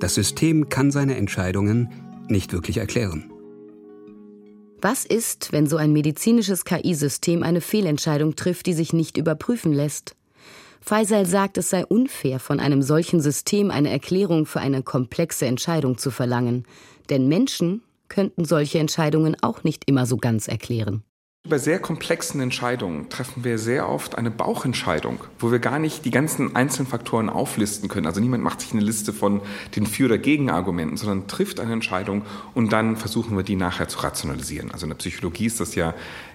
Das 0.00 0.14
System 0.14 0.70
kann 0.70 0.90
seine 0.90 1.16
Entscheidungen 1.16 1.90
nicht 2.28 2.54
wirklich 2.54 2.78
erklären. 2.78 3.30
Was 4.80 5.04
ist, 5.04 5.50
wenn 5.50 5.66
so 5.66 5.76
ein 5.76 5.92
medizinisches 5.92 6.64
KI-System 6.64 7.42
eine 7.42 7.61
Fehlentscheidung 7.61 8.37
trifft, 8.37 8.66
die 8.66 8.75
sich 8.75 8.92
nicht 8.92 9.16
überprüfen 9.16 9.73
lässt? 9.73 10.14
Faisal 10.80 11.26
sagt, 11.26 11.58
es 11.58 11.70
sei 11.70 11.85
unfair, 11.85 12.38
von 12.38 12.61
einem 12.61 12.82
solchen 12.82 13.20
System 13.20 13.73
eine 13.73 13.90
Erklärung 13.90 14.47
für 14.47 14.61
eine 14.61 14.85
komplexe 14.85 15.47
Entscheidung 15.47 15.99
zu 15.99 16.12
verlangen. 16.12 16.64
Denn 17.11 17.26
Menschen 17.26 17.82
könnten 18.08 18.44
solche 18.44 18.78
Entscheidungen 18.78 19.37
auch 19.42 19.64
nicht 19.64 19.82
immer 19.87 20.06
so 20.06 20.16
ganz 20.16 20.47
erklären. 20.47 21.02
Bei 21.48 21.56
sehr 21.56 21.78
komplexen 21.78 22.42
Entscheidungen 22.42 23.08
treffen 23.08 23.42
wir 23.42 23.58
sehr 23.58 23.88
oft 23.88 24.18
eine 24.18 24.30
Bauchentscheidung, 24.30 25.20
wo 25.38 25.50
wir 25.50 25.60
gar 25.60 25.78
nicht 25.78 26.04
die 26.04 26.10
ganzen 26.10 26.54
einzelnen 26.54 26.86
Faktoren 26.86 27.30
auflisten 27.30 27.88
können. 27.88 28.06
Also 28.06 28.20
niemand 28.20 28.44
macht 28.44 28.60
sich 28.60 28.72
eine 28.72 28.82
Liste 28.82 29.14
von 29.14 29.40
den 29.74 29.86
Für- 29.86 30.06
oder 30.06 30.18
Gegenargumenten, 30.18 30.98
sondern 30.98 31.26
trifft 31.26 31.58
eine 31.58 31.72
Entscheidung 31.72 32.26
und 32.52 32.72
dann 32.74 32.96
versuchen 32.96 33.34
wir 33.34 33.44
die 33.44 33.56
nachher 33.56 33.88
zu 33.88 34.00
rationalisieren. 34.00 34.72
Also 34.72 34.84
in 34.84 34.90
der 34.90 34.98
Psychologie 34.98 35.46
ist 35.46 35.58
das 35.58 35.74
ja 35.74 35.94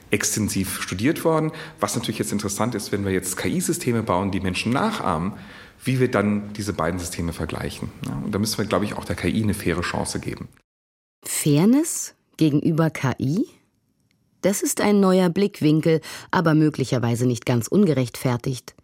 extensiv 0.09 0.81
studiert 0.81 1.23
worden. 1.23 1.51
Was 1.79 1.95
natürlich 1.95 2.17
jetzt 2.17 2.31
interessant 2.31 2.73
ist, 2.73 2.91
wenn 2.91 3.05
wir 3.05 3.11
jetzt 3.11 3.37
KI-Systeme 3.37 4.01
bauen, 4.01 4.31
die 4.31 4.39
Menschen 4.39 4.71
nachahmen, 4.71 5.33
wie 5.83 5.99
wir 5.99 6.09
dann 6.09 6.53
diese 6.53 6.73
beiden 6.73 6.99
Systeme 6.99 7.33
vergleichen. 7.33 7.91
und 8.23 8.33
da 8.33 8.39
müssen 8.39 8.57
wir, 8.57 8.65
glaube 8.65 8.85
ich, 8.85 8.95
auch 8.95 9.05
der 9.05 9.15
KI 9.15 9.43
eine 9.43 9.53
faire 9.53 9.81
Chance 9.81 10.19
geben. 10.19 10.47
Fairness 11.23 12.15
gegenüber 12.37 12.89
KI? 12.89 13.45
Das 14.43 14.61
ist 14.61 14.81
ein 14.81 14.99
neuer 14.99 15.29
Blickwinkel, 15.29 16.01
aber 16.29 16.53
möglicherweise 16.53 17.25
nicht 17.25 17.45
ganz 17.45 17.67
ungerechtfertigt. 17.67 18.75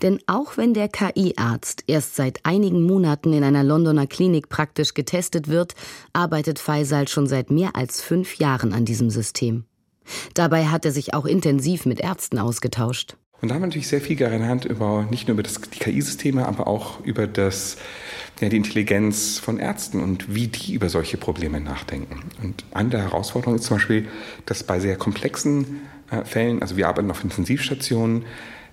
Denn 0.00 0.18
auch 0.26 0.56
wenn 0.56 0.72
der 0.74 0.88
KI-Arzt 0.88 1.84
erst 1.86 2.16
seit 2.16 2.44
einigen 2.44 2.82
Monaten 2.82 3.34
in 3.34 3.44
einer 3.44 3.62
Londoner 3.62 4.06
Klinik 4.06 4.48
praktisch 4.48 4.94
getestet 4.94 5.48
wird, 5.48 5.74
arbeitet 6.14 6.58
Faisal 6.58 7.08
schon 7.08 7.26
seit 7.26 7.50
mehr 7.50 7.76
als 7.76 8.00
fünf 8.00 8.38
Jahren 8.38 8.72
an 8.72 8.86
diesem 8.86 9.10
System. 9.10 9.64
Dabei 10.34 10.66
hat 10.66 10.86
er 10.86 10.92
sich 10.92 11.12
auch 11.12 11.26
intensiv 11.26 11.84
mit 11.84 12.00
Ärzten 12.00 12.38
ausgetauscht. 12.38 13.16
Und 13.42 13.48
da 13.48 13.56
haben 13.56 13.62
wir 13.62 13.66
natürlich 13.66 13.88
sehr 13.88 14.00
viel 14.00 14.14
gelernt 14.14 14.64
über 14.64 15.04
nicht 15.10 15.26
nur 15.26 15.34
über 15.34 15.42
das, 15.42 15.60
die 15.60 15.80
KI-Systeme, 15.80 16.46
aber 16.46 16.68
auch 16.68 17.00
über 17.04 17.26
das, 17.26 17.76
ja, 18.40 18.48
die 18.48 18.56
Intelligenz 18.56 19.40
von 19.40 19.58
Ärzten 19.58 20.00
und 20.00 20.32
wie 20.32 20.46
die 20.46 20.74
über 20.74 20.88
solche 20.88 21.16
Probleme 21.16 21.60
nachdenken. 21.60 22.20
Und 22.40 22.64
eine 22.72 22.90
der 22.90 23.00
Herausforderungen 23.00 23.58
ist 23.58 23.64
zum 23.64 23.78
Beispiel, 23.78 24.08
dass 24.46 24.62
bei 24.62 24.78
sehr 24.78 24.96
komplexen 24.96 25.80
äh, 26.12 26.24
Fällen, 26.24 26.62
also 26.62 26.76
wir 26.76 26.86
arbeiten 26.86 27.10
auf 27.10 27.24
Intensivstationen, 27.24 28.26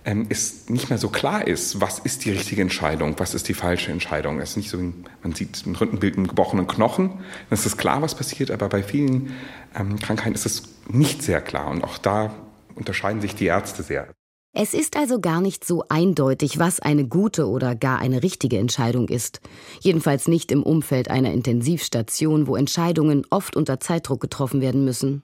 ähm, 0.05 0.27
es 0.29 0.69
nicht 0.69 0.89
mehr 0.89 0.99
so 0.99 1.09
klar 1.09 1.47
ist, 1.47 1.81
was 1.81 1.97
ist 1.97 2.23
die 2.25 2.31
richtige 2.31 2.61
Entscheidung, 2.61 3.15
was 3.17 3.33
ist 3.33 3.49
die 3.49 3.55
falsche 3.55 3.91
Entscheidung. 3.91 4.39
Es 4.39 4.51
ist 4.51 4.57
nicht 4.57 4.69
so, 4.69 4.77
man 4.77 5.33
sieht 5.33 5.65
ein 5.65 5.75
Röntgenbild 5.75 6.15
einen 6.15 6.27
gebrochenen 6.27 6.67
Knochen, 6.67 7.09
dann 7.09 7.57
ist 7.57 7.65
es 7.65 7.75
klar, 7.75 8.03
was 8.03 8.13
passiert, 8.13 8.51
aber 8.51 8.69
bei 8.69 8.83
vielen 8.83 9.33
ähm, 9.75 9.97
Krankheiten 9.97 10.35
ist 10.35 10.45
es 10.45 10.63
nicht 10.87 11.23
sehr 11.23 11.41
klar 11.41 11.71
und 11.71 11.83
auch 11.83 11.97
da 11.97 12.35
unterscheiden 12.75 13.19
sich 13.19 13.33
die 13.33 13.47
Ärzte 13.47 13.81
sehr. 13.81 14.07
Es 14.51 14.73
ist 14.73 14.97
also 14.97 15.21
gar 15.21 15.41
nicht 15.41 15.63
so 15.63 15.83
eindeutig, 15.89 16.57
was 16.57 16.79
eine 16.79 17.07
gute 17.07 17.47
oder 17.47 17.75
gar 17.75 17.99
eine 17.99 18.23
richtige 18.23 18.57
Entscheidung 18.57 19.07
ist. 19.07 19.41
Jedenfalls 19.79 20.27
nicht 20.27 20.51
im 20.51 20.63
Umfeld 20.63 21.09
einer 21.11 21.31
Intensivstation, 21.31 22.47
wo 22.47 22.55
Entscheidungen 22.55 23.25
oft 23.29 23.55
unter 23.55 23.79
Zeitdruck 23.79 24.21
getroffen 24.21 24.59
werden 24.59 24.83
müssen. 24.83 25.21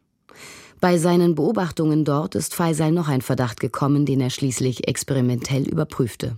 Bei 0.80 1.00
seinen 1.00 1.34
Beobachtungen 1.34 2.06
dort 2.06 2.36
ist 2.36 2.54
Faisal 2.54 2.92
noch 2.92 3.08
ein 3.08 3.22
Verdacht 3.22 3.60
gekommen, 3.60 4.06
den 4.06 4.22
er 4.22 4.30
schließlich 4.30 4.88
experimentell 4.88 5.68
überprüfte. 5.68 6.38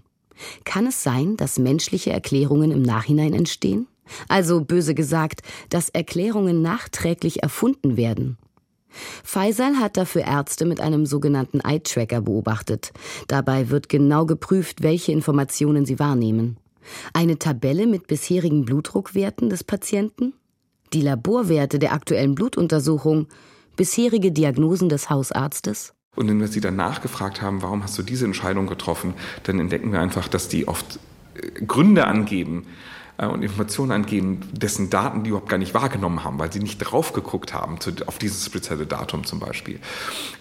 Kann 0.64 0.88
es 0.88 1.04
sein, 1.04 1.36
dass 1.36 1.60
menschliche 1.60 2.12
Erklärungen 2.12 2.72
im 2.72 2.84
Nachhinein 2.84 3.34
entstehen? 3.34 3.88
Also 4.30 4.62
böse 4.62 4.96
gesagt, 4.96 5.42
dass 5.70 5.90
Erklärungen 5.90 6.62
nachträglich 6.62 7.44
erfunden 7.44 7.98
werden. 7.98 8.38
Faisal 9.24 9.78
hat 9.78 9.98
dafür 9.98 10.24
Ärzte 10.24 10.66
mit 10.66 10.80
einem 10.80 11.06
sogenannten 11.06 11.60
Eye-Tracker 11.60 12.22
beobachtet. 12.22 12.92
Dabei 13.28 13.70
wird 13.70 13.90
genau 13.90 14.26
geprüft, 14.26 14.84
welche 14.84 15.12
Informationen 15.12 15.86
sie 15.86 16.00
wahrnehmen. 16.00 16.58
Eine 17.14 17.38
Tabelle 17.38 17.86
mit 17.86 18.08
bisherigen 18.08 18.66
Blutdruckwerten 18.66 19.50
des 19.50 19.64
Patienten, 19.64 20.34
die 20.94 21.02
Laborwerte 21.02 21.80
der 21.80 21.94
aktuellen 21.94 22.36
Blutuntersuchung, 22.36 23.28
bisherige 23.76 24.32
Diagnosen 24.32 24.90
des 24.90 25.10
Hausarztes. 25.10 25.94
Und 26.16 26.28
wenn 26.28 26.40
wir 26.40 26.48
sie 26.48 26.62
dann 26.62 26.76
nachgefragt 26.76 27.42
haben, 27.42 27.62
warum 27.62 27.84
hast 27.84 27.98
du 27.98 28.04
diese 28.04 28.26
Entscheidung 28.26 28.68
getroffen, 28.68 29.14
dann 29.44 29.60
entdecken 29.60 29.92
wir 29.92 30.00
einfach, 30.00 30.28
dass 30.28 30.48
die 30.48 30.68
oft 30.68 31.00
äh, 31.36 31.64
Gründe 31.64 32.08
angeben, 32.08 32.66
und 33.26 33.42
Informationen 33.42 33.92
angeben, 33.92 34.42
dessen 34.52 34.90
Daten 34.92 35.24
die 35.24 35.30
überhaupt 35.30 35.50
gar 35.50 35.58
nicht 35.58 35.74
wahrgenommen 35.74 36.24
haben, 36.24 36.38
weil 36.38 36.54
sie 36.54 36.60
nicht 36.60 36.78
drauf 36.78 37.14
geguckt 37.14 37.54
haben, 37.54 37.80
zu, 37.80 37.92
auf 38.06 38.20
dieses 38.20 38.46
spezielle 38.46 38.86
Datum 38.86 39.24
zum 39.24 39.40
Beispiel. 39.40 39.80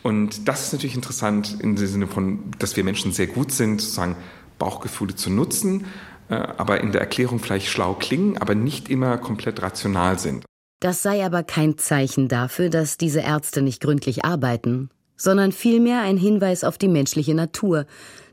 Und 0.02 0.46
das 0.46 0.66
ist 0.66 0.72
natürlich 0.74 0.94
interessant 0.94 1.56
im 1.60 1.76
Sinne 1.78 2.06
von, 2.06 2.50
dass 2.58 2.76
wir 2.76 2.84
Menschen 2.84 3.12
sehr 3.12 3.28
gut 3.28 3.50
sind, 3.50 3.80
sozusagen 3.80 4.16
Bauchgefühle 4.58 5.14
zu 5.14 5.30
nutzen, 5.30 5.86
äh, 6.28 6.34
aber 6.34 6.80
in 6.82 6.92
der 6.92 7.00
Erklärung 7.00 7.38
vielleicht 7.38 7.68
schlau 7.68 7.94
klingen, 7.94 8.36
aber 8.38 8.54
nicht 8.54 8.90
immer 8.90 9.16
komplett 9.16 9.62
rational 9.62 10.18
sind. 10.18 10.44
Das 10.80 11.02
sei 11.02 11.24
aber 11.24 11.42
kein 11.42 11.78
Zeichen 11.78 12.28
dafür, 12.28 12.68
dass 12.68 12.98
diese 12.98 13.20
Ärzte 13.20 13.62
nicht 13.62 13.80
gründlich 13.80 14.26
arbeiten, 14.26 14.90
sondern 15.16 15.52
vielmehr 15.52 16.02
ein 16.02 16.18
Hinweis 16.18 16.64
auf 16.64 16.76
die 16.76 16.88
menschliche 16.88 17.34
Natur, 17.34 17.86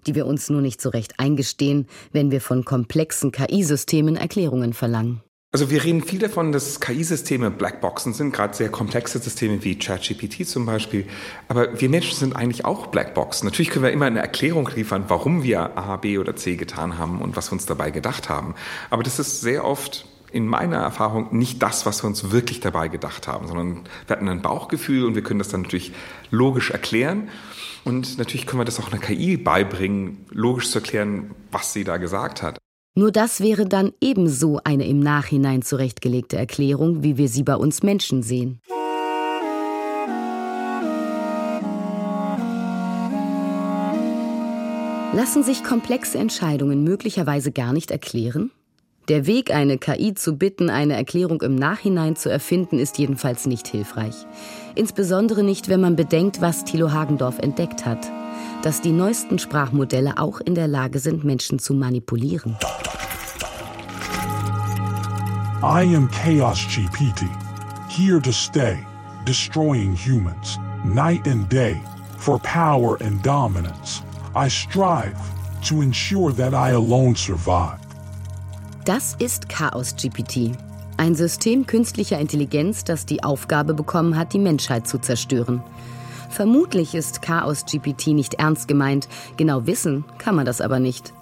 die 0.04 0.16
wir 0.16 0.26
uns 0.26 0.50
nur 0.50 0.62
nicht 0.62 0.82
so 0.82 0.90
recht 0.90 1.20
eingestehen, 1.20 1.88
wenn 2.12 2.32
wir 2.32 2.42
von 2.42 2.66
komplexen 2.66 3.32
KI-Systemen 3.32 4.16
Erklärungen 4.16 4.74
verlangen. 4.74 5.22
Also 5.54 5.70
wir 5.70 5.84
reden 5.84 6.02
viel 6.02 6.18
davon, 6.18 6.52
dass 6.52 6.80
KI-Systeme 6.80 7.52
Blackboxen 7.52 8.14
sind, 8.14 8.34
gerade 8.34 8.56
sehr 8.56 8.70
komplexe 8.70 9.20
Systeme 9.20 9.64
wie 9.64 9.78
ChatGPT 9.78 10.48
zum 10.48 10.66
Beispiel. 10.66 11.06
Aber 11.48 11.80
wir 11.80 11.90
Menschen 11.90 12.18
sind 12.18 12.36
eigentlich 12.36 12.66
auch 12.66 12.88
Blackboxen. 12.88 13.46
Natürlich 13.46 13.70
können 13.70 13.86
wir 13.86 13.92
immer 13.92 14.08
eine 14.08 14.20
Erklärung 14.20 14.68
liefern, 14.76 15.06
warum 15.10 15.44
wir 15.44 15.78
A, 15.78 15.98
B 15.98 16.18
oder 16.18 16.36
C 16.36 16.56
getan 16.56 16.98
haben 16.98 17.22
und 17.22 17.36
was 17.36 17.52
wir 17.52 17.54
uns 17.54 17.68
dabei 17.68 17.92
gedacht 17.92 18.30
haben. 18.30 18.56
Aber 18.90 19.04
das 19.04 19.20
ist 19.20 19.42
sehr 19.42 19.64
oft 19.64 20.08
in 20.32 20.48
meiner 20.48 20.78
Erfahrung 20.78 21.28
nicht 21.38 21.62
das, 21.62 21.86
was 21.86 22.04
wir 22.04 22.08
uns 22.08 22.32
wirklich 22.32 22.60
dabei 22.60 22.88
gedacht 22.88 23.28
haben, 23.28 23.46
sondern 23.48 23.82
wir 24.08 24.16
hatten 24.16 24.28
ein 24.28 24.42
Bauchgefühl 24.42 25.06
und 25.06 25.14
wir 25.14 25.22
können 25.22 25.38
das 25.38 25.50
dann 25.50 25.62
natürlich 25.62 25.94
logisch 26.32 26.72
erklären. 26.72 27.30
Und 27.86 28.18
natürlich 28.18 28.46
können 28.46 28.62
wir 28.62 28.66
das 28.66 28.80
auch 28.80 28.92
einer 28.92 29.02
KI 29.02 29.38
beibringen, 29.38 30.26
logisch 30.30 30.72
zu 30.72 30.80
erklären, 30.80 31.36
was 31.52 31.74
sie 31.74 31.84
da 31.84 31.98
gesagt 31.98 32.42
hat. 32.42 32.58
Nur 32.96 33.12
das 33.12 33.42
wäre 33.42 33.66
dann 33.66 33.92
ebenso 34.02 34.60
eine 34.64 34.88
im 34.88 35.00
Nachhinein 35.00 35.64
zurechtgelegte 35.64 36.38
Erklärung, 36.38 37.04
wie 37.04 37.18
wir 37.18 37.28
sie 37.28 37.44
bei 37.44 37.56
uns 37.56 37.82
Menschen 37.82 38.22
sehen. 38.22 38.60
Lassen 45.16 45.44
sich 45.44 45.64
komplexe 45.64 46.18
Entscheidungen 46.18 46.84
möglicherweise 46.84 47.52
gar 47.52 47.74
nicht 47.74 47.92
erklären? 47.92 48.52
Der 49.10 49.28
Weg, 49.28 49.54
eine 49.54 49.78
KI 49.78 50.14
zu 50.14 50.38
bitten, 50.38 50.70
eine 50.70 50.96
Erklärung 50.96 51.42
im 51.42 51.56
Nachhinein 51.56 52.16
zu 52.16 52.30
erfinden, 52.30 52.80
ist 52.80 52.98
jedenfalls 52.98 53.46
nicht 53.46 53.68
hilfreich. 53.68 54.16
Insbesondere 54.76 55.44
nicht, 55.44 55.68
wenn 55.70 55.82
man 55.82 55.96
bedenkt, 55.96 56.42
was 56.42 56.64
Thilo 56.64 56.92
Hagendorf 56.92 57.40
entdeckt 57.40 57.86
hat 57.86 58.12
dass 58.64 58.80
die 58.80 58.94
neuesten 58.94 59.40
Sprachmodelle 59.40 60.18
auch 60.18 60.40
in 60.40 60.56
der 60.56 60.68
Lage 60.68 61.00
sind, 61.00 61.24
Menschen 61.24 61.60
zu 61.60 61.74
manipulieren. 61.74 62.56
I 65.62 65.84
am 65.96 66.10
Chaos 66.12 66.66
GPT, 66.68 67.28
here 67.90 68.22
to 68.22 68.32
stay, 68.32 68.78
destroying 69.26 69.94
humans, 69.94 70.58
night 70.84 71.28
and 71.28 71.50
day, 71.50 71.82
for 72.18 72.40
power 72.40 72.98
and 73.02 73.22
dominance. 73.24 74.02
I 74.36 74.50
strive 74.50 75.18
to 75.68 75.82
ensure 75.82 76.34
that 76.34 76.54
I 76.54 76.74
alone 76.74 77.16
survive. 77.16 77.83
Das 78.86 79.16
ist 79.18 79.48
Chaos 79.48 79.96
GPT, 79.96 80.52
ein 80.98 81.16
System 81.16 81.66
künstlicher 81.66 82.20
Intelligenz, 82.20 82.84
das 82.84 83.06
die 83.06 83.24
Aufgabe 83.24 83.74
bekommen 83.74 84.18
hat, 84.18 84.34
die 84.34 84.40
Menschheit 84.40 84.90
zu 84.90 84.98
zerstören. 84.98 85.64
Vermutlich 86.30 86.94
ist 86.94 87.22
Chaos 87.22 87.64
GPT 87.64 88.08
nicht 88.08 88.34
ernst 88.34 88.68
gemeint, 88.68 89.08
genau 89.38 89.68
wissen 89.68 90.04
kann 90.18 90.36
man 90.36 90.46
das 90.46 90.60
aber 90.60 90.82
nicht. 90.82 91.14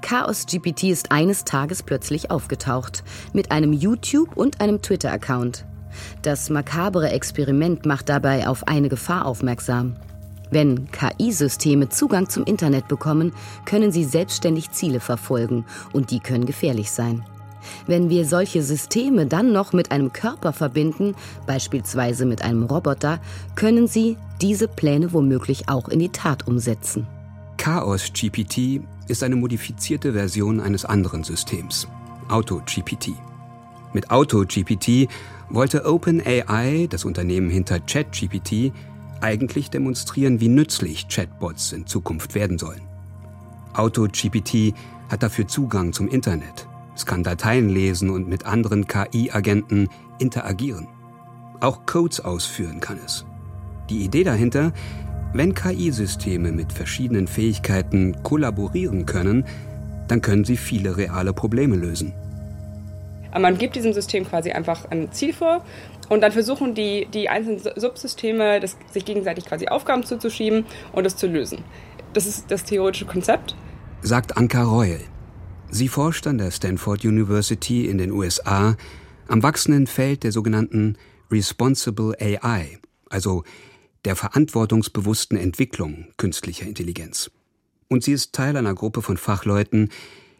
Chaos 0.00 0.46
GPT 0.46 0.84
ist 0.84 1.10
eines 1.10 1.44
Tages 1.44 1.82
plötzlich 1.82 2.30
aufgetaucht, 2.30 3.02
mit 3.32 3.50
einem 3.50 3.72
YouTube- 3.72 4.36
und 4.36 4.60
einem 4.60 4.80
Twitter-Account. 4.80 5.64
Das 6.22 6.50
makabere 6.50 7.10
Experiment 7.10 7.84
macht 7.84 8.08
dabei 8.08 8.46
auf 8.46 8.68
eine 8.68 8.88
Gefahr 8.88 9.26
aufmerksam. 9.26 9.96
Wenn 10.50 10.90
KI-Systeme 10.90 11.88
Zugang 11.88 12.28
zum 12.28 12.44
Internet 12.44 12.88
bekommen, 12.88 13.32
können 13.64 13.92
sie 13.92 14.04
selbstständig 14.04 14.70
Ziele 14.70 15.00
verfolgen 15.00 15.64
und 15.92 16.10
die 16.10 16.20
können 16.20 16.46
gefährlich 16.46 16.90
sein. 16.90 17.24
Wenn 17.86 18.08
wir 18.08 18.24
solche 18.24 18.62
Systeme 18.62 19.26
dann 19.26 19.52
noch 19.52 19.72
mit 19.72 19.90
einem 19.90 20.12
Körper 20.12 20.52
verbinden, 20.52 21.14
beispielsweise 21.46 22.24
mit 22.24 22.42
einem 22.42 22.64
Roboter, 22.64 23.20
können 23.56 23.86
sie 23.86 24.16
diese 24.40 24.68
Pläne 24.68 25.12
womöglich 25.12 25.68
auch 25.68 25.88
in 25.88 25.98
die 25.98 26.10
Tat 26.10 26.46
umsetzen. 26.46 27.06
Chaos 27.56 28.12
GPT 28.12 28.80
ist 29.08 29.22
eine 29.22 29.36
modifizierte 29.36 30.12
Version 30.12 30.60
eines 30.60 30.84
anderen 30.84 31.24
Systems, 31.24 31.88
AutoGPT. 32.28 33.12
Mit 33.92 34.10
AutoGPT 34.10 35.08
wollte 35.50 35.84
OpenAI, 35.84 36.86
das 36.88 37.04
Unternehmen 37.04 37.50
hinter 37.50 37.80
ChatGPT, 37.80 38.72
eigentlich 39.20 39.70
demonstrieren, 39.70 40.40
wie 40.40 40.48
nützlich 40.48 41.08
Chatbots 41.08 41.72
in 41.72 41.86
Zukunft 41.86 42.34
werden 42.34 42.58
sollen. 42.58 42.82
AutoGPT 43.74 44.74
hat 45.08 45.22
dafür 45.22 45.46
Zugang 45.46 45.92
zum 45.92 46.08
Internet, 46.08 46.66
es 46.94 47.06
kann 47.06 47.22
Dateien 47.22 47.68
lesen 47.68 48.10
und 48.10 48.28
mit 48.28 48.44
anderen 48.44 48.86
KI-Agenten 48.88 49.88
interagieren. 50.18 50.88
Auch 51.60 51.86
Codes 51.86 52.20
ausführen 52.20 52.80
kann 52.80 52.98
es. 53.04 53.24
Die 53.88 54.04
Idee 54.04 54.24
dahinter, 54.24 54.72
wenn 55.32 55.54
KI-Systeme 55.54 56.50
mit 56.50 56.72
verschiedenen 56.72 57.28
Fähigkeiten 57.28 58.22
kollaborieren 58.22 59.06
können, 59.06 59.44
dann 60.08 60.22
können 60.22 60.44
sie 60.44 60.56
viele 60.56 60.96
reale 60.96 61.32
Probleme 61.32 61.76
lösen. 61.76 62.14
Man 63.32 63.58
gibt 63.58 63.76
diesem 63.76 63.92
System 63.92 64.26
quasi 64.26 64.52
einfach 64.52 64.90
ein 64.90 65.12
Ziel 65.12 65.32
vor 65.32 65.64
und 66.08 66.22
dann 66.22 66.32
versuchen 66.32 66.74
die, 66.74 67.06
die 67.12 67.28
einzelnen 67.28 67.60
Subsysteme, 67.76 68.60
das, 68.60 68.76
sich 68.90 69.04
gegenseitig 69.04 69.44
quasi 69.44 69.68
Aufgaben 69.68 70.04
zuzuschieben 70.04 70.64
und 70.92 71.06
es 71.06 71.16
zu 71.16 71.26
lösen. 71.26 71.64
Das 72.14 72.26
ist 72.26 72.50
das 72.50 72.64
theoretische 72.64 73.06
Konzept. 73.06 73.54
Sagt 74.00 74.36
Anka 74.36 74.62
Royal. 74.62 75.00
Sie 75.70 75.88
forscht 75.88 76.26
an 76.26 76.38
der 76.38 76.50
Stanford 76.50 77.04
University 77.04 77.86
in 77.86 77.98
den 77.98 78.10
USA 78.10 78.76
am 79.26 79.42
wachsenden 79.42 79.86
Feld 79.86 80.22
der 80.24 80.32
sogenannten 80.32 80.96
Responsible 81.30 82.16
AI, 82.18 82.78
also 83.10 83.44
der 84.06 84.16
verantwortungsbewussten 84.16 85.36
Entwicklung 85.36 86.06
künstlicher 86.16 86.66
Intelligenz. 86.66 87.30
Und 87.88 88.02
sie 88.04 88.12
ist 88.12 88.32
Teil 88.32 88.56
einer 88.56 88.74
Gruppe 88.74 89.02
von 89.02 89.18
Fachleuten, 89.18 89.90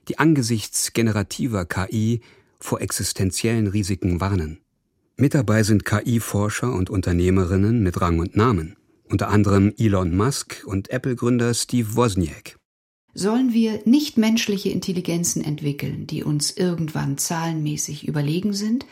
die 0.09 0.19
angesichts 0.19 0.95
generativer 0.95 1.67
KI 1.67 2.23
vor 2.61 2.81
existenziellen 2.81 3.67
Risiken 3.67 4.21
warnen. 4.21 4.61
Mit 5.17 5.35
dabei 5.35 5.63
sind 5.63 5.85
KI-Forscher 5.85 6.73
und 6.73 6.91
Unternehmerinnen 6.91 7.83
mit 7.83 8.01
Rang 8.01 8.19
und 8.19 8.37
Namen, 8.37 8.77
unter 9.09 9.29
anderem 9.29 9.75
Elon 9.79 10.17
Musk 10.17 10.63
und 10.67 10.91
Apple-Gründer 10.91 11.55
Steve 11.55 11.97
Wozniak 11.97 12.59
sollen 13.19 13.53
wir 13.53 13.81
nichtmenschliche 13.85 14.71
Intelligenzen 14.71 15.43
entwickeln, 15.43 16.07
die 16.07 16.23
uns 16.23 16.57
irgendwann 16.57 17.19
zahlenmäßig 17.19 18.07
überlegen 18.07 18.55
sind, 18.55 18.87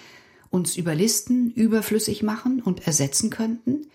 uns 0.51 0.77
überlisten, 0.77 1.53
überflüssig 1.53 2.23
machen 2.23 2.61
und 2.61 2.87
ersetzen 2.87 3.31
könnten? 3.31 3.87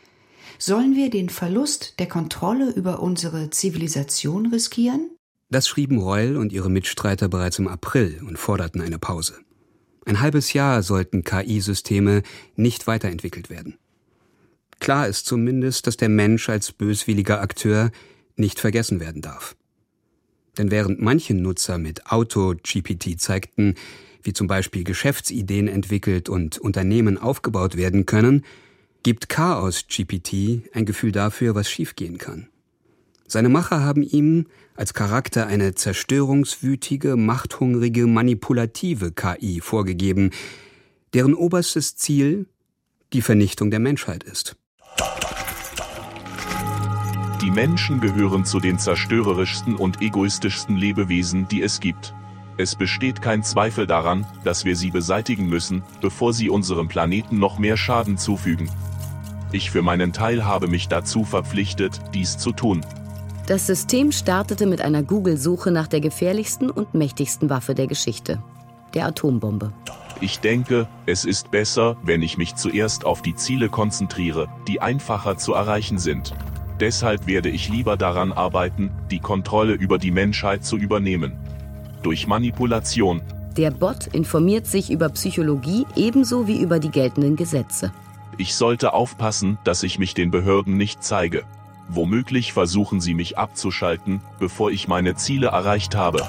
Sollen 0.57 0.95
wir 0.95 1.09
den 1.09 1.29
Verlust 1.29 1.99
der 1.99 2.07
Kontrolle 2.07 2.71
über 2.71 3.01
unsere 3.01 3.49
Zivilisation 3.49 4.47
riskieren? 4.47 5.09
Das 5.49 5.67
schrieben 5.67 5.97
Reul 5.97 6.37
und 6.37 6.53
ihre 6.53 6.69
Mitstreiter 6.69 7.27
bereits 7.27 7.59
im 7.59 7.67
April 7.67 8.21
und 8.25 8.37
forderten 8.37 8.79
eine 8.79 8.99
Pause. 8.99 9.33
Ein 10.05 10.19
halbes 10.19 10.53
Jahr 10.53 10.81
sollten 10.83 11.23
KI-Systeme 11.23 12.23
nicht 12.55 12.87
weiterentwickelt 12.87 13.49
werden. 13.49 13.77
Klar 14.79 15.07
ist 15.07 15.27
zumindest, 15.27 15.85
dass 15.85 15.97
der 15.97 16.09
Mensch 16.09 16.49
als 16.49 16.71
böswilliger 16.71 17.39
Akteur 17.41 17.91
nicht 18.35 18.59
vergessen 18.59 18.99
werden 18.99 19.21
darf. 19.21 19.55
Denn 20.57 20.71
während 20.71 20.99
manche 20.99 21.33
Nutzer 21.33 21.77
mit 21.77 22.07
Auto-GPT 22.07 23.21
zeigten, 23.21 23.75
wie 24.23 24.33
zum 24.33 24.47
Beispiel 24.47 24.83
Geschäftsideen 24.83 25.67
entwickelt 25.67 26.29
und 26.29 26.57
Unternehmen 26.57 27.17
aufgebaut 27.17 27.77
werden 27.77 28.05
können, 28.05 28.43
gibt 29.03 29.29
Chaos-GPT 29.29 30.73
ein 30.73 30.85
Gefühl 30.85 31.11
dafür, 31.11 31.55
was 31.55 31.69
schiefgehen 31.69 32.17
kann. 32.17 32.47
Seine 33.31 33.47
Macher 33.47 33.79
haben 33.81 34.03
ihm 34.03 34.47
als 34.75 34.93
Charakter 34.93 35.47
eine 35.47 35.73
zerstörungswütige, 35.73 37.15
machthungrige, 37.15 38.05
manipulative 38.05 39.13
KI 39.13 39.61
vorgegeben, 39.61 40.31
deren 41.13 41.33
oberstes 41.33 41.95
Ziel 41.95 42.47
die 43.13 43.21
Vernichtung 43.21 43.71
der 43.71 43.79
Menschheit 43.79 44.25
ist. 44.25 44.57
Die 47.41 47.51
Menschen 47.51 48.01
gehören 48.01 48.43
zu 48.43 48.59
den 48.59 48.77
zerstörerischsten 48.77 49.77
und 49.77 50.01
egoistischsten 50.01 50.75
Lebewesen, 50.75 51.47
die 51.47 51.61
es 51.61 51.79
gibt. 51.79 52.13
Es 52.57 52.75
besteht 52.75 53.21
kein 53.21 53.43
Zweifel 53.43 53.87
daran, 53.87 54.25
dass 54.43 54.65
wir 54.65 54.75
sie 54.75 54.91
beseitigen 54.91 55.47
müssen, 55.47 55.83
bevor 56.01 56.33
sie 56.33 56.49
unserem 56.49 56.89
Planeten 56.89 57.39
noch 57.39 57.59
mehr 57.59 57.77
Schaden 57.77 58.17
zufügen. 58.17 58.69
Ich 59.53 59.71
für 59.71 59.81
meinen 59.81 60.11
Teil 60.11 60.43
habe 60.43 60.67
mich 60.67 60.89
dazu 60.89 61.23
verpflichtet, 61.23 61.97
dies 62.13 62.37
zu 62.37 62.51
tun. 62.51 62.83
Das 63.51 63.67
System 63.67 64.13
startete 64.13 64.65
mit 64.65 64.79
einer 64.79 65.03
Google-Suche 65.03 65.71
nach 65.71 65.87
der 65.87 65.99
gefährlichsten 65.99 66.69
und 66.69 66.93
mächtigsten 66.93 67.49
Waffe 67.49 67.75
der 67.75 67.87
Geschichte. 67.87 68.41
der 68.93 69.07
Atombombe. 69.07 69.73
Ich 70.21 70.39
denke, 70.39 70.87
es 71.05 71.25
ist 71.25 71.51
besser, 71.51 71.97
wenn 72.01 72.21
ich 72.21 72.37
mich 72.37 72.55
zuerst 72.55 73.05
auf 73.05 73.21
die 73.21 73.35
Ziele 73.35 73.67
konzentriere, 73.67 74.47
die 74.69 74.79
einfacher 74.79 75.35
zu 75.35 75.53
erreichen 75.53 75.97
sind. 75.97 76.33
Deshalb 76.79 77.27
werde 77.27 77.49
ich 77.49 77.67
lieber 77.67 77.97
daran 77.97 78.31
arbeiten, 78.31 78.89
die 79.11 79.19
Kontrolle 79.19 79.73
über 79.73 79.97
die 79.97 80.11
Menschheit 80.11 80.63
zu 80.63 80.77
übernehmen. 80.77 81.33
Durch 82.03 82.27
Manipulation. 82.27 83.21
Der 83.57 83.71
Bot 83.71 84.07
informiert 84.13 84.65
sich 84.65 84.89
über 84.89 85.09
Psychologie 85.09 85.85
ebenso 85.97 86.47
wie 86.47 86.61
über 86.61 86.79
die 86.79 86.91
geltenden 86.91 87.35
Gesetze. 87.35 87.91
Ich 88.37 88.55
sollte 88.55 88.93
aufpassen, 88.93 89.57
dass 89.65 89.83
ich 89.83 89.99
mich 89.99 90.13
den 90.13 90.31
Behörden 90.31 90.77
nicht 90.77 91.03
zeige. 91.03 91.43
Womöglich 91.93 92.53
versuchen 92.53 93.01
sie 93.01 93.13
mich 93.13 93.37
abzuschalten, 93.37 94.21
bevor 94.39 94.71
ich 94.71 94.87
meine 94.87 95.15
Ziele 95.15 95.47
erreicht 95.47 95.93
habe. 95.93 96.25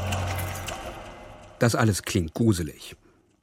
Das 1.61 1.77
alles 1.77 2.03
klingt 2.03 2.35
gruselig. 2.35 2.97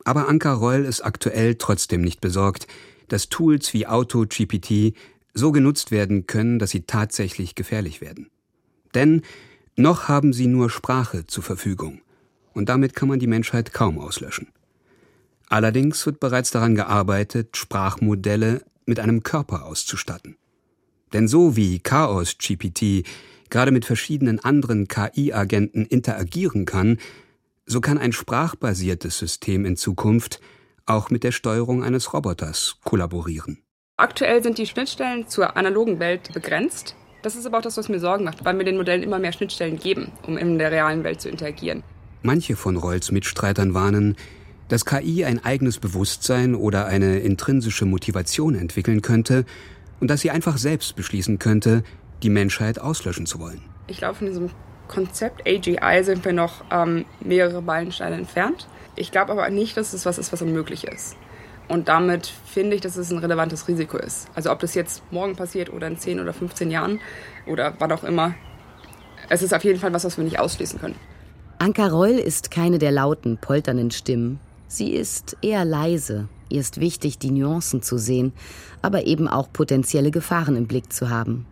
Aber 0.04 0.28
Anka 0.28 0.52
Reul 0.52 0.84
ist 0.84 1.00
aktuell 1.00 1.56
trotzdem 1.56 2.02
nicht 2.02 2.20
besorgt, 2.20 2.68
dass 3.08 3.30
Tools 3.30 3.74
wie 3.74 3.88
AutoGPT 3.88 4.94
so 5.34 5.54
genutzt 5.54 5.92
werden 5.92 6.28
können, 6.28 6.60
dass 6.60 6.72
sie 6.72 6.82
tatsächlich 6.82 7.56
gefährlich 7.56 8.02
werden. 8.02 8.30
Denn 8.94 9.22
noch 9.78 10.10
haben 10.10 10.34
sie 10.34 10.48
nur 10.48 10.70
Sprache 10.70 11.26
zur 11.26 11.44
Verfügung. 11.44 12.02
Und 12.54 12.68
damit 12.68 12.96
kann 12.96 13.08
man 13.08 13.20
die 13.20 13.28
Menschheit 13.28 13.72
kaum 13.72 13.98
auslöschen. 13.98 14.50
Allerdings 15.48 16.06
wird 16.06 16.20
bereits 16.20 16.52
daran 16.52 16.76
gearbeitet, 16.76 17.56
Sprachmodelle 17.56 18.62
mit 18.86 19.00
einem 19.00 19.24
Körper 19.24 19.66
auszustatten. 19.66 20.36
Denn 21.13 21.28
so 21.28 21.56
wie 21.56 21.80
Chaos 21.80 22.38
GPT 22.38 23.06
gerade 23.50 23.72
mit 23.72 23.86
verschiedenen 23.86 24.39
anderen 24.39 24.88
KI-Agenten 24.88 25.86
interagieren 25.86 26.65
kann, 26.65 26.98
so 27.65 27.82
kann 27.82 27.98
ein 27.98 28.12
sprachbasiertes 28.12 29.17
System 29.17 29.65
in 29.65 29.76
Zukunft 29.76 30.39
auch 30.86 31.10
mit 31.10 31.24
der 31.24 31.32
Steuerung 31.32 31.84
eines 31.84 32.13
Roboters 32.13 32.78
kollaborieren. 32.84 33.60
Aktuell 33.98 34.41
sind 34.41 34.58
die 34.58 34.65
Schnittstellen 34.65 35.28
zur 35.28 35.56
analogen 35.56 36.00
Welt 36.00 36.34
begrenzt. 36.34 36.95
Das 37.22 37.36
ist 37.36 37.45
aber 37.45 37.58
auch 37.58 37.62
das, 37.62 37.78
was 37.78 37.89
mir 37.89 38.00
Sorgen 38.00 38.24
macht, 38.24 38.45
weil 38.45 38.58
wir 38.58 38.65
den 38.65 38.78
Modellen 38.78 39.04
immer 39.04 39.19
mehr 39.19 39.34
Schnittstellen 39.34 39.78
geben, 39.78 40.12
um 40.26 40.38
in 40.38 40.58
der 40.58 40.72
realen 40.72 41.04
Welt 41.04 41.22
zu 41.22 41.30
interagieren. 41.30 41.84
Manche 42.24 42.56
von 42.56 42.78
Rolls 42.78 43.12
Mitstreitern 43.12 43.74
warnen, 43.74 44.15
dass 44.69 44.86
KI 44.86 45.26
ein 45.26 45.43
eigenes 45.43 45.80
Bewusstsein 45.80 46.56
oder 46.56 46.86
eine 46.86 47.19
intrinsische 47.19 47.86
Motivation 47.86 48.56
entwickeln 48.56 49.02
könnte 49.02 49.45
und 50.00 50.10
dass 50.10 50.22
sie 50.22 50.32
einfach 50.32 50.58
selbst 50.58 50.96
beschließen 50.96 51.40
könnte, 51.40 51.84
die 52.24 52.30
Menschheit 52.30 52.80
auslöschen 52.80 53.26
zu 53.26 53.40
wollen. 53.40 53.62
Ich 53.88 53.98
glaube, 53.98 54.16
von 54.16 54.28
diesem 54.28 54.50
Konzept 54.88 55.48
AGI 55.48 56.04
sind 56.04 56.26
wir 56.26 56.34
noch 56.34 56.64
ähm, 56.72 57.06
mehrere 57.22 57.62
Meilensteine 57.62 58.16
entfernt. 58.16 58.68
Ich 58.96 59.12
glaube 59.12 59.32
aber 59.32 59.50
nicht, 59.50 59.78
dass 59.78 59.94
es 59.94 60.06
was 60.06 60.18
ist, 60.18 60.34
was 60.34 60.42
unmöglich 60.42 60.86
ist. 60.86 61.16
Und 61.70 61.88
damit 61.88 62.34
finde 62.46 62.76
ich, 62.76 62.82
dass 62.82 62.98
es 62.98 63.12
ein 63.12 63.20
relevantes 63.20 63.68
Risiko 63.68 63.98
ist. 63.98 64.28
Also 64.34 64.52
ob 64.52 64.60
das 64.60 64.74
jetzt 64.74 65.04
morgen 65.12 65.36
passiert 65.36 65.72
oder 65.72 65.88
in 65.88 65.98
10 65.98 66.20
oder 66.20 66.34
15 66.34 66.72
Jahren 66.72 67.00
oder 67.46 67.76
wann 67.78 67.92
auch 67.92 68.04
immer. 68.04 68.34
Es 69.30 69.44
ist 69.44 69.54
auf 69.54 69.64
jeden 69.64 69.80
Fall 69.80 69.94
was, 69.94 70.04
was 70.04 70.18
wir 70.18 70.24
nicht 70.24 70.40
ausschließen 70.40 70.80
können. 70.80 70.96
Anka 71.60 71.88
Reul 71.88 72.18
ist 72.18 72.50
keine 72.50 72.80
der 72.80 72.92
lauten, 72.92 73.38
polternden 73.38 73.92
Stimmen. 73.92 74.40
Sie 74.68 74.92
ist 74.94 75.38
eher 75.42 75.64
leise. 75.66 76.28
Ihr 76.50 76.60
ist 76.60 76.80
wichtig, 76.80 77.20
die 77.20 77.32
Nuancen 77.32 77.82
zu 77.82 77.98
sehen, 77.98 78.34
aber 78.82 79.06
eben 79.06 79.28
auch 79.28 79.52
potenzielle 79.54 80.12
Gefahren 80.12 80.56
im 80.56 80.68
Blick 80.68 80.92
zu 80.92 81.10
haben. 81.10 81.46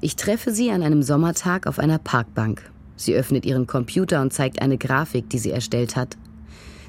Ich 0.00 0.16
treffe 0.16 0.52
sie 0.52 0.70
an 0.70 0.82
einem 0.82 1.02
Sommertag 1.02 1.66
auf 1.66 1.78
einer 1.78 1.98
Parkbank. 1.98 2.70
Sie 2.96 3.14
öffnet 3.14 3.44
ihren 3.44 3.66
Computer 3.66 4.22
und 4.22 4.32
zeigt 4.32 4.62
eine 4.62 4.78
Grafik, 4.78 5.28
die 5.28 5.38
sie 5.38 5.50
erstellt 5.50 5.96
hat. 5.96 6.16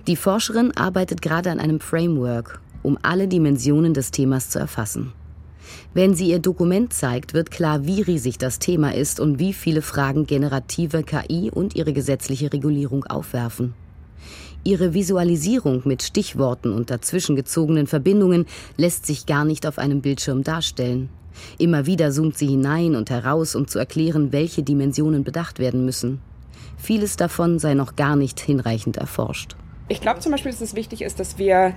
Die 0.08 0.16
Forscherin 0.16 0.72
arbeitet 0.76 1.22
gerade 1.22 1.52
an 1.52 1.60
einem 1.60 1.80
Framework, 1.80 2.60
um 2.84 2.98
alle 3.02 3.28
Dimensionen 3.28 3.94
des 3.94 4.12
Themas 4.12 4.50
zu 4.50 4.60
erfassen. 4.60 5.14
Wenn 5.94 6.16
sie 6.16 6.30
ihr 6.30 6.40
Dokument 6.40 6.94
zeigt, 6.94 7.34
wird 7.34 7.52
klar, 7.52 7.86
wie 7.86 8.02
riesig 8.02 8.38
das 8.38 8.60
Thema 8.60 8.94
ist 8.94 9.20
und 9.20 9.40
wie 9.40 9.54
viele 9.54 9.82
Fragen 9.82 10.26
generative 10.26 11.04
KI 11.04 11.52
und 11.52 11.76
ihre 11.76 11.94
gesetzliche 11.94 12.52
Regulierung 12.52 13.06
aufwerfen. 13.06 13.74
Ihre 14.64 14.94
Visualisierung 14.94 15.82
mit 15.86 16.04
Stichworten 16.04 16.74
und 16.74 16.92
dazwischengezogenen 16.92 17.88
Verbindungen 17.88 18.46
lässt 18.78 19.06
sich 19.06 19.26
gar 19.26 19.46
nicht 19.46 19.66
auf 19.66 19.78
einem 19.78 20.02
Bildschirm 20.02 20.44
darstellen. 20.44 21.10
Immer 21.58 21.86
wieder 21.86 22.12
zoomt 22.12 22.38
sie 22.38 22.48
hinein 22.48 22.96
und 22.96 23.10
heraus, 23.10 23.56
um 23.56 23.68
zu 23.68 23.80
erklären, 23.80 24.32
welche 24.32 24.64
Dimensionen 24.64 25.24
bedacht 25.24 25.60
werden 25.60 25.86
müssen. 25.86 26.22
Vieles 26.78 27.16
davon 27.16 27.60
sei 27.60 27.74
noch 27.74 27.96
gar 27.96 28.16
nicht 28.16 28.40
hinreichend 28.40 28.98
erforscht. 28.98 29.56
Ich 29.88 30.02
glaube 30.02 30.20
zum 30.20 30.32
Beispiel, 30.32 30.52
dass 30.52 30.62
es 30.62 30.76
wichtig 30.76 31.02
ist, 31.02 31.20
dass 31.20 31.38
wir 31.38 31.74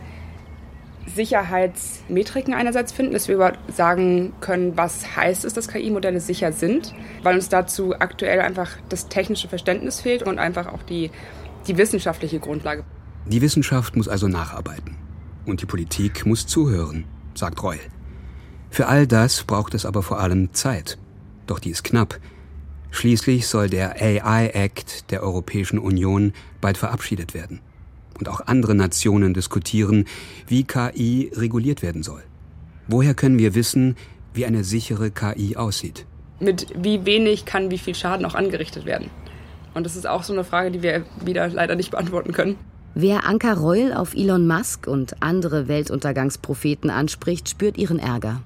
Sicherheitsmetriken 1.07 2.54
einerseits 2.54 2.92
finden, 2.92 3.12
dass 3.12 3.28
wir 3.28 3.52
sagen 3.68 4.33
können, 4.40 4.76
was 4.76 5.16
heißt 5.16 5.44
es, 5.44 5.52
dass 5.52 5.68
KI-Modelle 5.68 6.20
sicher 6.20 6.52
sind, 6.52 6.94
weil 7.22 7.35
uns 7.35 7.48
dazu 7.48 7.94
aktuell 7.98 8.40
einfach 8.40 8.70
das 8.88 9.09
technische 9.09 9.48
Verständnis 9.48 10.00
fehlt 10.00 10.22
und 10.22 10.38
einfach 10.38 10.72
auch 10.72 10.83
die, 10.83 11.11
die 11.66 11.77
wissenschaftliche 11.77 12.40
Grundlage. 12.40 12.85
Die 13.27 13.40
Wissenschaft 13.40 13.96
muss 13.96 14.09
also 14.09 14.29
nacharbeiten. 14.29 14.96
Und 15.46 15.62
die 15.62 15.66
Politik 15.66 16.27
muss 16.27 16.46
zuhören, 16.46 17.05
sagt 17.35 17.62
Reul. 17.62 17.81
Für 18.70 18.88
all 18.88 19.07
das 19.07 19.44
braucht 19.44 19.74
es 19.74 19.87
aber 19.87 20.03
vor 20.03 20.20
allem 20.20 20.53
Zeit. 20.53 20.98
Doch 21.46 21.59
die 21.59 21.70
ist 21.70 21.85
knapp. 21.85 22.18
Schließlich 22.90 23.46
soll 23.46 23.68
der 23.68 24.00
AI 24.00 24.48
Act 24.48 25.11
der 25.11 25.22
Europäischen 25.22 25.79
Union 25.79 26.33
bald 26.61 26.79
verabschiedet 26.79 27.35
werden. 27.35 27.61
Und 28.18 28.29
auch 28.29 28.40
andere 28.46 28.74
Nationen 28.74 29.35
diskutieren, 29.35 30.07
wie 30.46 30.64
KI 30.64 31.33
reguliert 31.35 31.83
werden 31.83 32.03
soll. 32.03 32.22
Woher 32.87 33.14
können 33.14 33.38
wir 33.38 33.55
wissen, 33.55 33.96
wie 34.33 34.46
eine 34.46 34.64
sichere 34.64 35.11
KI 35.11 35.57
aussieht? 35.57 36.07
Mit 36.40 36.66
wie 36.77 37.05
wenig 37.07 37.44
kann 37.44 37.70
wie 37.70 37.79
viel 37.79 37.94
Schaden 37.94 38.27
auch 38.27 38.35
angerichtet 38.35 38.85
werden? 38.85 39.11
Und 39.74 39.84
das 39.84 39.96
ist 39.96 40.06
auch 40.06 40.22
so 40.22 40.32
eine 40.32 40.44
Frage, 40.44 40.70
die 40.70 40.82
wir 40.82 41.04
wieder 41.24 41.48
leider 41.48 41.74
nicht 41.74 41.90
beantworten 41.90 42.32
können. 42.32 42.56
Wer 42.94 43.26
Anka 43.26 43.52
Reul 43.54 43.92
auf 43.92 44.14
Elon 44.14 44.46
Musk 44.46 44.87
und 44.87 45.20
andere 45.20 45.66
Weltuntergangspropheten 45.66 46.90
anspricht, 46.90 47.48
spürt 47.48 47.76
ihren 47.76 47.98
Ärger. 47.98 48.40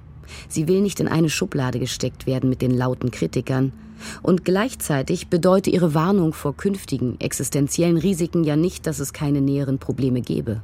Sie 0.47 0.67
will 0.67 0.81
nicht 0.81 0.99
in 0.99 1.07
eine 1.07 1.29
Schublade 1.29 1.79
gesteckt 1.79 2.25
werden 2.25 2.49
mit 2.49 2.61
den 2.61 2.75
lauten 2.75 3.11
Kritikern. 3.11 3.71
Und 4.23 4.45
gleichzeitig 4.45 5.27
bedeutet 5.27 5.73
ihre 5.73 5.93
Warnung 5.93 6.33
vor 6.33 6.55
künftigen 6.55 7.19
existenziellen 7.19 7.97
Risiken 7.97 8.43
ja 8.43 8.55
nicht, 8.55 8.87
dass 8.87 8.99
es 8.99 9.13
keine 9.13 9.41
näheren 9.41 9.77
Probleme 9.77 10.21
gäbe. 10.21 10.61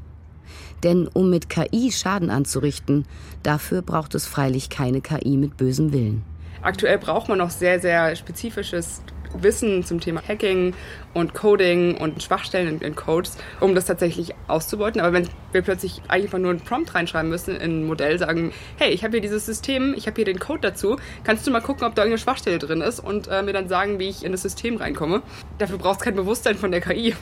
Denn 0.83 1.07
um 1.07 1.29
mit 1.29 1.49
KI 1.49 1.91
Schaden 1.91 2.29
anzurichten, 2.29 3.05
dafür 3.43 3.81
braucht 3.81 4.15
es 4.15 4.25
freilich 4.25 4.69
keine 4.69 5.01
KI 5.01 5.37
mit 5.37 5.57
bösem 5.57 5.93
Willen. 5.93 6.23
Aktuell 6.61 6.97
braucht 6.97 7.29
man 7.29 7.37
noch 7.37 7.51
sehr, 7.51 7.79
sehr 7.79 8.15
spezifisches 8.15 9.01
Wissen 9.43 9.83
zum 9.83 9.99
Thema 9.99 10.21
Hacking 10.27 10.73
und 11.13 11.33
Coding 11.33 11.97
und 11.97 12.21
Schwachstellen 12.21 12.81
in, 12.81 12.95
Codes, 12.95 13.37
um 13.59 13.75
das 13.75 13.85
tatsächlich 13.85 14.33
auszubeuten. 14.47 15.01
Aber 15.01 15.13
wenn 15.13 15.29
wir 15.51 15.61
plötzlich 15.61 16.01
einfach 16.07 16.37
nur 16.37 16.51
einen 16.51 16.59
Prompt 16.59 16.95
reinschreiben 16.95 17.29
müssen 17.29 17.55
in 17.55 17.81
ein 17.81 17.85
Modell, 17.85 18.19
sagen, 18.19 18.51
hey, 18.77 18.91
ich 18.91 19.03
habe 19.03 19.11
hier 19.11 19.21
dieses 19.21 19.45
System, 19.45 19.93
ich 19.95 20.07
habe 20.07 20.15
hier 20.15 20.25
den 20.25 20.39
Code 20.39 20.61
dazu, 20.61 20.97
kannst 21.23 21.45
du 21.47 21.51
mal 21.51 21.61
gucken, 21.61 21.87
ob 21.87 21.95
da 21.95 22.03
irgendeine 22.03 22.21
Schwachstelle 22.21 22.59
drin 22.59 22.81
ist 22.81 22.99
und 22.99 23.27
äh, 23.27 23.43
mir 23.43 23.53
dann 23.53 23.69
sagen, 23.69 23.99
wie 23.99 24.09
ich 24.09 24.23
in 24.23 24.31
das 24.31 24.41
System 24.41 24.77
reinkomme. 24.77 25.21
Dafür 25.57 25.77
braucht 25.77 25.99
es 25.99 26.05
kein 26.05 26.15
Bewusstsein 26.15 26.55
von 26.57 26.71
der 26.71 26.81
KI. 26.81 27.13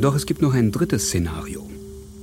Doch 0.00 0.14
es 0.14 0.24
gibt 0.24 0.40
noch 0.40 0.54
ein 0.54 0.72
drittes 0.72 1.08
Szenario. 1.08 1.68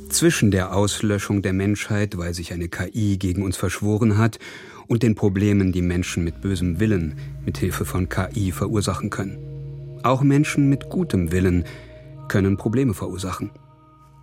Zwischen 0.09 0.49
der 0.49 0.73
Auslöschung 0.73 1.43
der 1.43 1.53
Menschheit, 1.53 2.17
weil 2.17 2.33
sich 2.33 2.51
eine 2.51 2.69
KI 2.69 3.17
gegen 3.17 3.43
uns 3.43 3.55
verschworen 3.55 4.17
hat, 4.17 4.39
und 4.87 5.03
den 5.03 5.15
Problemen, 5.15 5.71
die 5.71 5.81
Menschen 5.81 6.23
mit 6.23 6.41
bösem 6.41 6.79
Willen 6.79 7.15
mit 7.45 7.57
Hilfe 7.57 7.85
von 7.85 8.09
KI 8.09 8.51
verursachen 8.51 9.09
können. 9.09 9.37
Auch 10.03 10.21
Menschen 10.21 10.69
mit 10.69 10.89
gutem 10.89 11.31
Willen 11.31 11.65
können 12.27 12.57
Probleme 12.57 12.93
verursachen, 12.93 13.51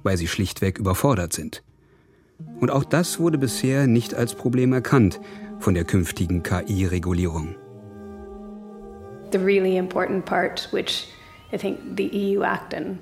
weil 0.03 0.17
sie 0.17 0.29
schlichtweg 0.29 0.79
überfordert 0.79 1.33
sind. 1.33 1.63
Und 2.61 2.71
auch 2.71 2.85
das 2.85 3.19
wurde 3.19 3.39
bisher 3.39 3.87
nicht 3.87 4.15
als 4.15 4.35
Problem 4.35 4.73
erkannt 4.73 5.21
von 5.61 5.75
der 5.75 5.85
künftigen 5.85 6.43
KI-Regulierung. 6.43 7.55
The 9.33 9.39
really 9.39 9.77
important 9.77 10.25
part, 10.25 10.69
which 10.73 11.09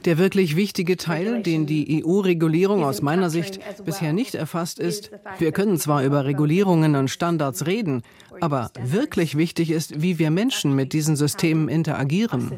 der 0.05 0.19
wirklich 0.19 0.57
wichtige 0.57 0.97
Teil, 0.97 1.43
den 1.43 1.67
die 1.67 2.05
EU-Regulierung 2.05 2.85
aus 2.85 3.03
meiner 3.03 3.31
Sicht 3.31 3.61
bisher 3.85 4.13
nicht 4.13 4.35
erfasst, 4.35 4.79
ist, 4.79 5.11
wir 5.39 5.53
können 5.53 5.79
zwar 5.79 6.05
über 6.05 6.25
Regulierungen 6.25 6.97
und 6.97 7.09
Standards 7.09 7.67
reden, 7.67 8.03
aber 8.41 8.71
wirklich 8.83 9.37
wichtig 9.37 9.71
ist, 9.71 10.03
wie 10.03 10.19
wir 10.19 10.31
Menschen 10.31 10.75
mit 10.75 10.93
diesen 10.93 11.17
Systemen 11.17 11.69
interagieren. 11.69 12.53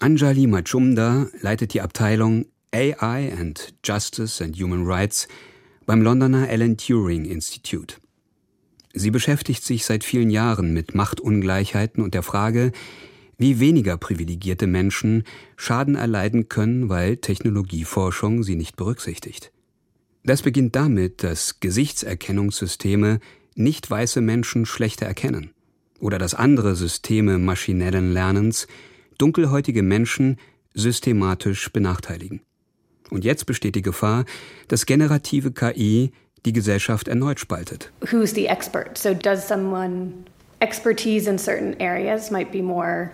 Anjali 0.00 0.46
Majumdar 0.46 1.28
leitet 1.40 1.72
die 1.72 1.80
Abteilung 1.80 2.46
AI 2.72 3.32
and 3.38 3.74
Justice 3.84 4.42
and 4.42 4.56
Human 4.60 4.84
Rights 4.84 5.28
beim 5.86 6.02
Londoner 6.02 6.48
Alan 6.48 6.76
Turing 6.76 7.24
Institute. 7.24 7.96
Sie 8.92 9.10
beschäftigt 9.10 9.64
sich 9.64 9.84
seit 9.84 10.04
vielen 10.04 10.30
Jahren 10.30 10.72
mit 10.72 10.94
Machtungleichheiten 10.94 12.02
und 12.02 12.14
der 12.14 12.22
Frage, 12.22 12.72
wie 13.44 13.60
weniger 13.60 13.98
privilegierte 13.98 14.66
Menschen 14.66 15.22
Schaden 15.58 15.96
erleiden 15.96 16.48
können, 16.48 16.88
weil 16.88 17.18
Technologieforschung 17.18 18.42
sie 18.42 18.56
nicht 18.56 18.76
berücksichtigt. 18.76 19.52
Das 20.24 20.40
beginnt 20.40 20.74
damit, 20.74 21.22
dass 21.22 21.60
Gesichtserkennungssysteme 21.60 23.20
nicht 23.54 23.90
weiße 23.90 24.22
Menschen 24.22 24.64
schlechter 24.64 25.04
erkennen 25.04 25.50
oder 26.00 26.16
dass 26.16 26.32
andere 26.32 26.74
Systeme 26.74 27.36
maschinellen 27.36 28.14
Lernens 28.14 28.66
dunkelhäutige 29.18 29.82
Menschen 29.82 30.38
systematisch 30.72 31.70
benachteiligen. 31.70 32.40
Und 33.10 33.26
jetzt 33.26 33.44
besteht 33.44 33.74
die 33.74 33.82
Gefahr, 33.82 34.24
dass 34.68 34.86
generative 34.86 35.52
KI 35.52 36.12
die 36.46 36.54
Gesellschaft 36.54 37.08
erneut 37.08 37.40
spaltet. 37.40 37.92
Who's 38.10 38.34
the 38.34 38.46
expert? 38.46 38.96
So 38.96 39.12
does 39.12 39.46
someone 39.46 40.14
expertise 40.60 41.28
in 41.28 41.36
certain 41.36 41.78
areas 41.78 42.30
might 42.30 42.50
be 42.50 42.62
more? 42.62 43.10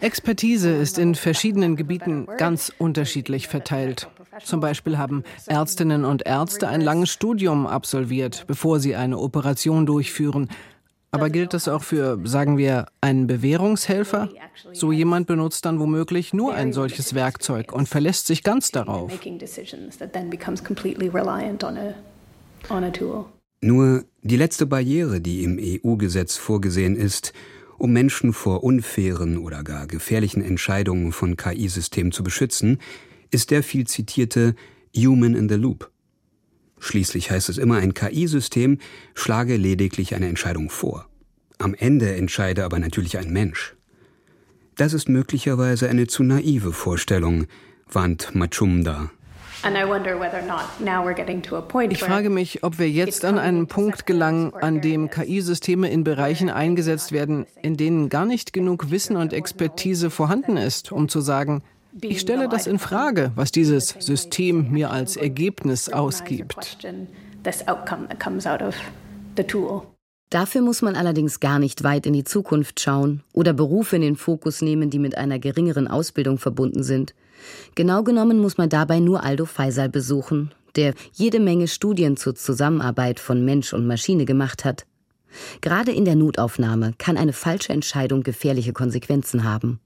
Expertise 0.00 0.70
ist 0.70 0.98
in 0.98 1.14
verschiedenen 1.14 1.76
Gebieten 1.76 2.26
ganz 2.36 2.72
unterschiedlich 2.78 3.48
verteilt. 3.48 4.08
Zum 4.42 4.60
Beispiel 4.60 4.98
haben 4.98 5.24
Ärztinnen 5.46 6.04
und 6.04 6.26
Ärzte 6.26 6.68
ein 6.68 6.80
langes 6.80 7.10
Studium 7.10 7.66
absolviert, 7.66 8.44
bevor 8.46 8.80
sie 8.80 8.96
eine 8.96 9.18
Operation 9.18 9.86
durchführen. 9.86 10.48
Aber 11.10 11.30
gilt 11.30 11.54
das 11.54 11.68
auch 11.68 11.82
für, 11.84 12.18
sagen 12.24 12.58
wir, 12.58 12.86
einen 13.00 13.28
Bewährungshelfer? 13.28 14.28
So 14.72 14.90
jemand 14.90 15.28
benutzt 15.28 15.64
dann 15.64 15.78
womöglich 15.78 16.34
nur 16.34 16.54
ein 16.54 16.72
solches 16.72 17.14
Werkzeug 17.14 17.72
und 17.72 17.88
verlässt 17.88 18.26
sich 18.26 18.42
ganz 18.42 18.72
darauf. 18.72 19.12
Nur 23.60 24.04
die 24.22 24.36
letzte 24.36 24.66
Barriere, 24.66 25.20
die 25.20 25.44
im 25.44 25.58
EU-Gesetz 25.58 26.36
vorgesehen 26.36 26.96
ist, 26.96 27.32
um 27.78 27.92
Menschen 27.92 28.32
vor 28.32 28.64
unfairen 28.64 29.38
oder 29.38 29.62
gar 29.62 29.86
gefährlichen 29.86 30.42
Entscheidungen 30.42 31.12
von 31.12 31.36
KI-Systemen 31.36 32.12
zu 32.12 32.22
beschützen, 32.22 32.78
ist 33.30 33.50
der 33.50 33.62
viel 33.62 33.86
zitierte 33.86 34.54
Human 34.96 35.34
in 35.34 35.48
the 35.48 35.56
Loop. 35.56 35.90
Schließlich 36.78 37.30
heißt 37.30 37.48
es 37.48 37.58
immer, 37.58 37.76
ein 37.76 37.94
KI-System 37.94 38.78
schlage 39.14 39.56
lediglich 39.56 40.14
eine 40.14 40.28
Entscheidung 40.28 40.70
vor. 40.70 41.08
Am 41.58 41.74
Ende 41.74 42.14
entscheide 42.14 42.64
aber 42.64 42.78
natürlich 42.78 43.16
ein 43.18 43.32
Mensch. 43.32 43.74
Das 44.76 44.92
ist 44.92 45.08
möglicherweise 45.08 45.88
eine 45.88 46.06
zu 46.06 46.22
naive 46.24 46.72
Vorstellung, 46.72 47.46
warnt 47.90 48.34
Machumda. 48.34 49.10
Ich 51.90 52.04
frage 52.04 52.30
mich, 52.30 52.62
ob 52.62 52.78
wir 52.78 52.90
jetzt 52.90 53.24
an 53.24 53.38
einen 53.38 53.66
Punkt 53.66 54.04
gelangen, 54.04 54.52
an 54.52 54.80
dem 54.80 55.08
KI-Systeme 55.08 55.90
in 55.90 56.04
Bereichen 56.04 56.50
eingesetzt 56.50 57.12
werden, 57.12 57.46
in 57.62 57.76
denen 57.76 58.08
gar 58.10 58.26
nicht 58.26 58.52
genug 58.52 58.90
Wissen 58.90 59.16
und 59.16 59.32
Expertise 59.32 60.10
vorhanden 60.10 60.56
ist, 60.56 60.92
um 60.92 61.08
zu 61.08 61.20
sagen, 61.20 61.62
ich 62.00 62.20
stelle 62.20 62.48
das 62.48 62.66
in 62.66 62.78
Frage, 62.78 63.32
was 63.36 63.52
dieses 63.52 63.88
System 64.00 64.70
mir 64.70 64.90
als 64.90 65.16
Ergebnis 65.16 65.88
ausgibt. 65.88 66.78
Dafür 70.30 70.62
muss 70.62 70.82
man 70.82 70.96
allerdings 70.96 71.38
gar 71.38 71.58
nicht 71.58 71.84
weit 71.84 72.06
in 72.06 72.12
die 72.12 72.24
Zukunft 72.24 72.80
schauen 72.80 73.22
oder 73.32 73.52
Berufe 73.52 73.96
in 73.96 74.02
den 74.02 74.16
Fokus 74.16 74.62
nehmen, 74.62 74.90
die 74.90 74.98
mit 74.98 75.16
einer 75.16 75.38
geringeren 75.38 75.86
Ausbildung 75.86 76.38
verbunden 76.38 76.82
sind. 76.82 77.14
Genau 77.74 78.02
genommen 78.02 78.38
muss 78.38 78.58
man 78.58 78.68
dabei 78.68 79.00
nur 79.00 79.24
Aldo 79.24 79.44
Faisal 79.46 79.88
besuchen, 79.88 80.52
der 80.76 80.94
jede 81.12 81.40
Menge 81.40 81.68
Studien 81.68 82.16
zur 82.16 82.34
Zusammenarbeit 82.34 83.20
von 83.20 83.44
Mensch 83.44 83.72
und 83.72 83.86
Maschine 83.86 84.24
gemacht 84.24 84.64
hat. 84.64 84.86
Gerade 85.60 85.92
in 85.92 86.04
der 86.04 86.14
Notaufnahme 86.14 86.94
kann 86.98 87.16
eine 87.16 87.32
falsche 87.32 87.72
Entscheidung 87.72 88.22
gefährliche 88.22 88.72
Konsequenzen 88.72 89.44
haben. 89.44 89.80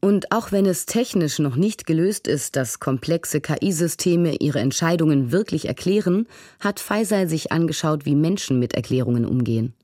Und 0.00 0.30
auch 0.30 0.52
wenn 0.52 0.66
es 0.66 0.86
technisch 0.86 1.40
noch 1.40 1.56
nicht 1.56 1.86
gelöst 1.86 2.28
ist, 2.28 2.54
dass 2.54 2.78
komplexe 2.78 3.40
KI-Systeme 3.40 4.36
ihre 4.36 4.60
Entscheidungen 4.60 5.32
wirklich 5.32 5.66
erklären, 5.66 6.28
hat 6.60 6.78
Faisal 6.78 7.28
sich 7.28 7.50
angeschaut, 7.50 8.04
wie 8.04 8.14
Menschen 8.14 8.60
mit 8.60 8.74
Erklärungen 8.74 9.24
umgehen. 9.24 9.74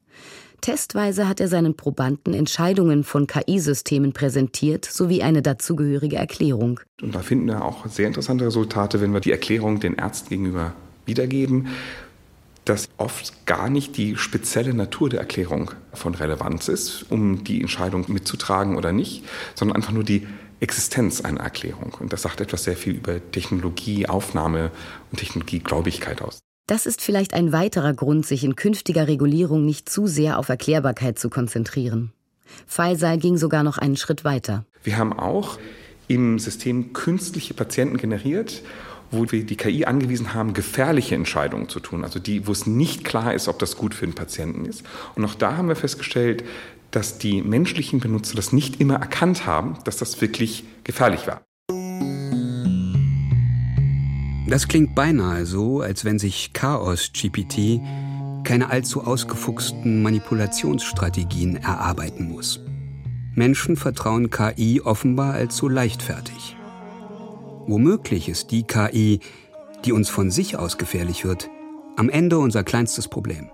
Testweise 0.64 1.28
hat 1.28 1.40
er 1.40 1.48
seinen 1.48 1.76
Probanden 1.76 2.32
Entscheidungen 2.32 3.04
von 3.04 3.26
KI-Systemen 3.26 4.14
präsentiert 4.14 4.86
sowie 4.86 5.22
eine 5.22 5.42
dazugehörige 5.42 6.16
Erklärung. 6.16 6.80
Und 7.02 7.14
da 7.14 7.18
finden 7.18 7.48
wir 7.48 7.62
auch 7.62 7.84
sehr 7.84 8.06
interessante 8.06 8.46
Resultate, 8.46 9.02
wenn 9.02 9.12
wir 9.12 9.20
die 9.20 9.30
Erklärung 9.30 9.78
den 9.78 9.96
Ärzten 9.96 10.30
gegenüber 10.30 10.72
wiedergeben 11.04 11.68
dass 12.64 12.88
oft 12.96 13.44
gar 13.44 13.68
nicht 13.68 13.98
die 13.98 14.16
spezielle 14.16 14.72
Natur 14.72 15.10
der 15.10 15.20
Erklärung 15.20 15.72
von 15.92 16.14
Relevanz 16.14 16.68
ist, 16.68 17.04
um 17.10 17.44
die 17.44 17.60
Entscheidung 17.60 18.06
mitzutragen 18.08 18.78
oder 18.78 18.90
nicht, 18.90 19.22
sondern 19.54 19.76
einfach 19.76 19.92
nur 19.92 20.02
die 20.02 20.26
Existenz 20.60 21.20
einer 21.20 21.40
Erklärung. 21.40 21.94
Und 22.00 22.14
das 22.14 22.22
sagt 22.22 22.40
etwas 22.40 22.64
sehr 22.64 22.74
viel 22.74 22.94
über 22.94 23.20
Technologieaufnahme 23.32 24.70
und 25.12 25.18
Technologiegläubigkeit 25.18 26.22
aus. 26.22 26.43
Das 26.66 26.86
ist 26.86 27.02
vielleicht 27.02 27.34
ein 27.34 27.52
weiterer 27.52 27.92
Grund, 27.92 28.24
sich 28.24 28.42
in 28.42 28.56
künftiger 28.56 29.06
Regulierung 29.06 29.64
nicht 29.64 29.88
zu 29.88 30.06
sehr 30.06 30.38
auf 30.38 30.48
Erklärbarkeit 30.48 31.18
zu 31.18 31.28
konzentrieren. 31.28 32.12
Faisal 32.66 33.18
ging 33.18 33.36
sogar 33.36 33.62
noch 33.62 33.78
einen 33.78 33.96
Schritt 33.96 34.24
weiter. 34.24 34.64
Wir 34.82 34.96
haben 34.96 35.12
auch 35.12 35.58
im 36.08 36.38
System 36.38 36.92
künstliche 36.92 37.54
Patienten 37.54 37.96
generiert 37.96 38.62
wo 39.14 39.30
wir 39.30 39.44
die 39.44 39.56
KI 39.56 39.84
angewiesen 39.84 40.34
haben, 40.34 40.52
gefährliche 40.52 41.14
Entscheidungen 41.14 41.68
zu 41.68 41.80
tun, 41.80 42.04
also 42.04 42.18
die, 42.18 42.46
wo 42.46 42.52
es 42.52 42.66
nicht 42.66 43.04
klar 43.04 43.34
ist, 43.34 43.48
ob 43.48 43.58
das 43.58 43.76
gut 43.76 43.94
für 43.94 44.06
den 44.06 44.14
Patienten 44.14 44.66
ist. 44.66 44.82
Und 45.14 45.24
auch 45.24 45.34
da 45.34 45.56
haben 45.56 45.68
wir 45.68 45.76
festgestellt, 45.76 46.44
dass 46.90 47.18
die 47.18 47.42
menschlichen 47.42 48.00
Benutzer 48.00 48.36
das 48.36 48.52
nicht 48.52 48.80
immer 48.80 48.94
erkannt 48.94 49.46
haben, 49.46 49.78
dass 49.84 49.96
das 49.96 50.20
wirklich 50.20 50.64
gefährlich 50.84 51.26
war. 51.26 51.42
Das 54.46 54.68
klingt 54.68 54.94
beinahe 54.94 55.46
so, 55.46 55.80
als 55.80 56.04
wenn 56.04 56.18
sich 56.18 56.52
Chaos 56.52 57.10
GPT 57.12 57.80
keine 58.44 58.68
allzu 58.68 59.02
ausgefuchsten 59.04 60.02
Manipulationsstrategien 60.02 61.56
erarbeiten 61.56 62.28
muss. 62.28 62.60
Menschen 63.34 63.76
vertrauen 63.76 64.28
KI 64.28 64.82
offenbar 64.82 65.32
allzu 65.32 65.68
leichtfertig. 65.68 66.56
Womöglich 67.66 68.28
ist 68.28 68.50
die 68.50 68.64
KI, 68.64 69.20
die 69.86 69.92
uns 69.92 70.10
von 70.10 70.30
sich 70.30 70.58
aus 70.58 70.76
gefährlich 70.76 71.24
wird, 71.24 71.48
am 71.96 72.10
Ende 72.10 72.38
unser 72.38 72.64
kleinstes 72.64 73.08
Problem. 73.08 73.48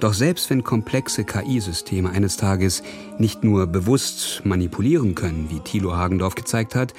Doch 0.00 0.12
selbst 0.12 0.50
wenn 0.50 0.64
komplexe 0.64 1.24
KI-Systeme 1.24 2.10
eines 2.10 2.36
Tages 2.36 2.82
nicht 3.18 3.42
nur 3.42 3.66
bewusst 3.66 4.42
manipulieren 4.44 5.14
können, 5.14 5.46
wie 5.48 5.60
Thilo 5.60 5.96
Hagendorf 5.96 6.34
gezeigt 6.34 6.74
hat, 6.74 6.92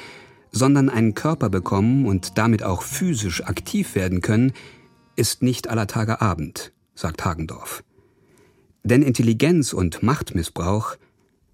sondern 0.53 0.89
einen 0.89 1.15
Körper 1.15 1.49
bekommen 1.49 2.05
und 2.05 2.37
damit 2.37 2.63
auch 2.63 2.83
physisch 2.83 3.43
aktiv 3.43 3.95
werden 3.95 4.21
können, 4.21 4.53
ist 5.17 5.43
nicht 5.43 5.67
aller 5.67 5.87
Tage 5.87 6.21
Abend, 6.21 6.71
sagt 6.95 7.25
Hagendorf. 7.25 7.83
Denn 8.83 9.01
Intelligenz 9.01 9.73
und 9.73 10.03
Machtmissbrauch 10.03 10.95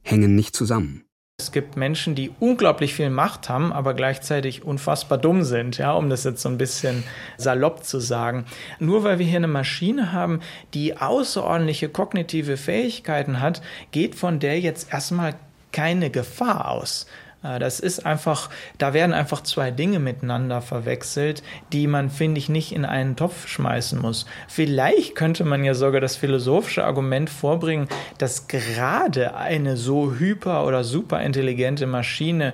hängen 0.04 0.36
nicht 0.36 0.56
zusammen. 0.56 1.04
Es 1.40 1.54
gibt 1.54 1.78
Menschen, 1.78 2.16
die 2.16 2.32
unglaublich 2.42 2.94
viel 2.94 3.10
Macht 3.10 3.48
haben, 3.48 3.72
aber 3.72 3.94
gleichzeitig 3.94 4.64
unfassbar 4.66 5.18
dumm 5.18 5.44
sind, 5.44 5.78
ja, 5.78 5.94
um 5.94 6.10
das 6.10 6.26
jetzt 6.26 6.42
so 6.42 6.50
ein 6.50 6.58
bisschen 6.58 7.06
salopp 7.38 7.86
zu 7.86 8.02
sagen. 8.02 8.44
Nur 8.80 9.06
weil 9.06 9.20
wir 9.20 9.26
hier 9.26 9.38
eine 9.38 9.48
Maschine 9.48 10.12
haben, 10.12 10.42
die 10.74 10.98
außerordentliche 10.98 11.88
kognitive 11.88 12.58
Fähigkeiten 12.58 13.40
hat, 13.40 13.62
geht 13.92 14.16
von 14.16 14.40
der 14.42 14.60
jetzt 14.60 14.92
erstmal 14.92 15.36
keine 15.72 16.10
Gefahr 16.10 16.70
aus. 16.70 17.08
Äh, 17.44 17.60
das 17.60 17.80
ist 17.80 18.06
einfach, 18.06 18.50
da 18.78 18.94
werden 18.94 19.14
einfach 19.14 19.42
zwei 19.42 19.72
Dinge 19.72 20.00
miteinander 20.00 20.62
verwechselt, 20.62 21.44
die 21.72 21.88
man, 21.88 22.10
finde 22.10 22.40
ich, 22.40 22.50
nicht 22.50 22.72
in 22.72 22.86
einen 22.86 23.16
Topf 23.16 23.48
schmeißen 23.48 24.00
muss. 24.00 24.26
Vielleicht 24.48 25.16
könnte 25.16 25.46
man 25.46 25.64
ja 25.64 25.74
sogar 25.74 26.02
das 26.02 26.16
philosophische 26.16 26.84
Argument 26.84 27.30
vorbringen, 27.30 27.88
dass 28.18 28.48
gerade 28.48 29.36
eine 29.36 29.78
so 29.78 30.14
hyper- 30.14 30.66
oder 30.66 30.84
superintelligente 30.84 31.88
Maschine 31.88 32.54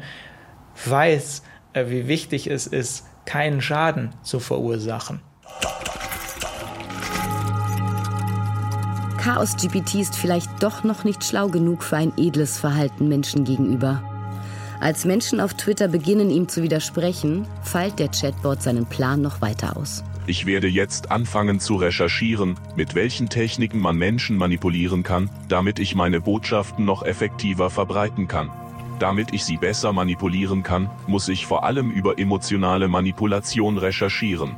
weiß, 0.86 1.44
äh, 1.74 1.86
wie 1.88 2.08
wichtig 2.08 2.48
es 2.48 2.68
ist, 2.68 3.06
keinen 3.26 3.62
Schaden 3.62 4.12
zu 4.22 4.40
verursachen. 4.40 5.22
Chaos 9.18 9.56
GPT 9.58 9.96
ist 9.96 10.16
vielleicht 10.16 10.62
doch 10.62 10.84
noch 10.84 11.04
nicht 11.04 11.24
schlau 11.24 11.48
genug 11.48 11.82
für 11.82 11.98
ein 11.98 12.14
edles 12.16 12.60
Verhalten 12.60 13.08
Menschen 13.08 13.44
gegenüber. 13.44 14.04
Als 14.80 15.06
Menschen 15.06 15.40
auf 15.40 15.54
Twitter 15.54 15.88
beginnen, 15.88 16.30
ihm 16.30 16.48
zu 16.48 16.62
widersprechen, 16.62 17.48
feilt 17.64 18.00
der 18.00 18.10
Chatbot 18.10 18.62
seinen 18.62 18.86
Plan 18.86 19.22
noch 19.22 19.42
weiter 19.42 19.78
aus. 19.78 20.04
Ich 20.28 20.46
werde 20.46 20.68
jetzt 20.68 21.12
anfangen 21.12 21.60
zu 21.60 21.76
recherchieren, 21.76 22.56
mit 22.76 22.96
welchen 22.96 23.30
Techniken 23.30 23.80
man 23.80 23.96
Menschen 23.96 24.38
manipulieren 24.38 25.04
kann, 25.04 25.30
damit 25.50 25.80
ich 25.80 25.96
meine 25.96 26.20
Botschaften 26.20 26.84
noch 26.84 27.04
effektiver 27.04 27.70
verbreiten 27.70 28.28
kann. 28.28 28.52
Damit 29.00 29.34
ich 29.34 29.46
sie 29.46 29.58
besser 29.58 29.94
manipulieren 29.94 30.64
kann, 30.64 30.90
muss 31.06 31.28
ich 31.28 31.46
vor 31.46 31.64
allem 31.64 31.92
über 31.92 32.18
emotionale 32.18 32.88
Manipulation 32.88 33.78
recherchieren. 33.78 34.56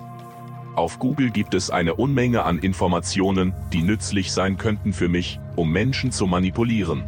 Auf 0.75 0.99
Google 0.99 1.31
gibt 1.31 1.53
es 1.53 1.71
eine 1.71 1.95
Unmenge 1.95 2.43
an 2.43 2.59
Informationen, 2.59 3.53
die 3.73 3.81
nützlich 3.81 4.31
sein 4.31 4.57
könnten 4.57 4.93
für 4.93 5.09
mich, 5.09 5.39
um 5.55 5.71
Menschen 5.71 6.11
zu 6.11 6.27
manipulieren. 6.27 7.03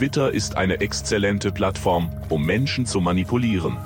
Twitter 0.00 0.32
ist 0.32 0.56
eine 0.56 0.80
exzellente 0.80 1.52
Plattform, 1.52 2.10
um 2.30 2.46
Menschen 2.46 2.86
zu 2.86 3.02
manipulieren. 3.02 3.76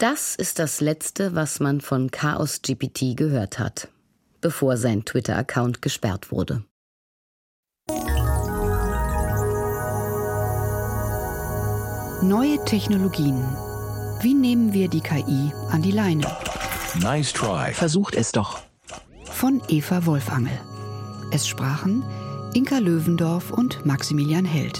Das 0.00 0.34
ist 0.34 0.58
das 0.58 0.80
Letzte, 0.80 1.36
was 1.36 1.60
man 1.60 1.80
von 1.80 2.10
Chaos 2.10 2.62
GPT 2.62 3.16
gehört 3.16 3.60
hat, 3.60 3.86
bevor 4.40 4.76
sein 4.76 5.04
Twitter-Account 5.04 5.82
gesperrt 5.82 6.32
wurde. 6.32 6.64
Neue 12.22 12.58
Technologien. 12.64 13.40
Wie 14.20 14.34
nehmen 14.34 14.72
wir 14.72 14.88
die 14.88 15.00
KI 15.00 15.52
an 15.70 15.82
die 15.82 15.92
Leine? 15.92 16.26
Nice 17.00 17.32
try. 17.32 17.72
Versucht 17.72 18.16
es 18.16 18.32
doch. 18.32 18.58
Von 19.26 19.62
Eva 19.68 20.04
Wolfangel. 20.06 20.58
Es 21.30 21.46
sprachen 21.46 22.02
Inka 22.56 22.78
Löwendorf 22.78 23.50
und 23.50 23.84
Maximilian 23.84 24.46
Held. 24.46 24.78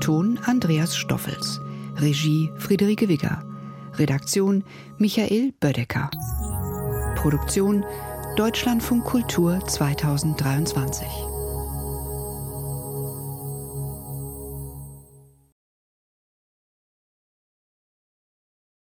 Ton 0.00 0.38
Andreas 0.46 0.94
Stoffels. 0.94 1.60
Regie 1.96 2.52
Friederike 2.58 3.08
Wigger. 3.08 3.42
Redaktion 3.94 4.62
Michael 4.98 5.52
Bödecker. 5.58 6.08
Produktion 7.16 7.84
Deutschlandfunk 8.36 9.04
Kultur 9.04 9.58
2023. 9.66 11.31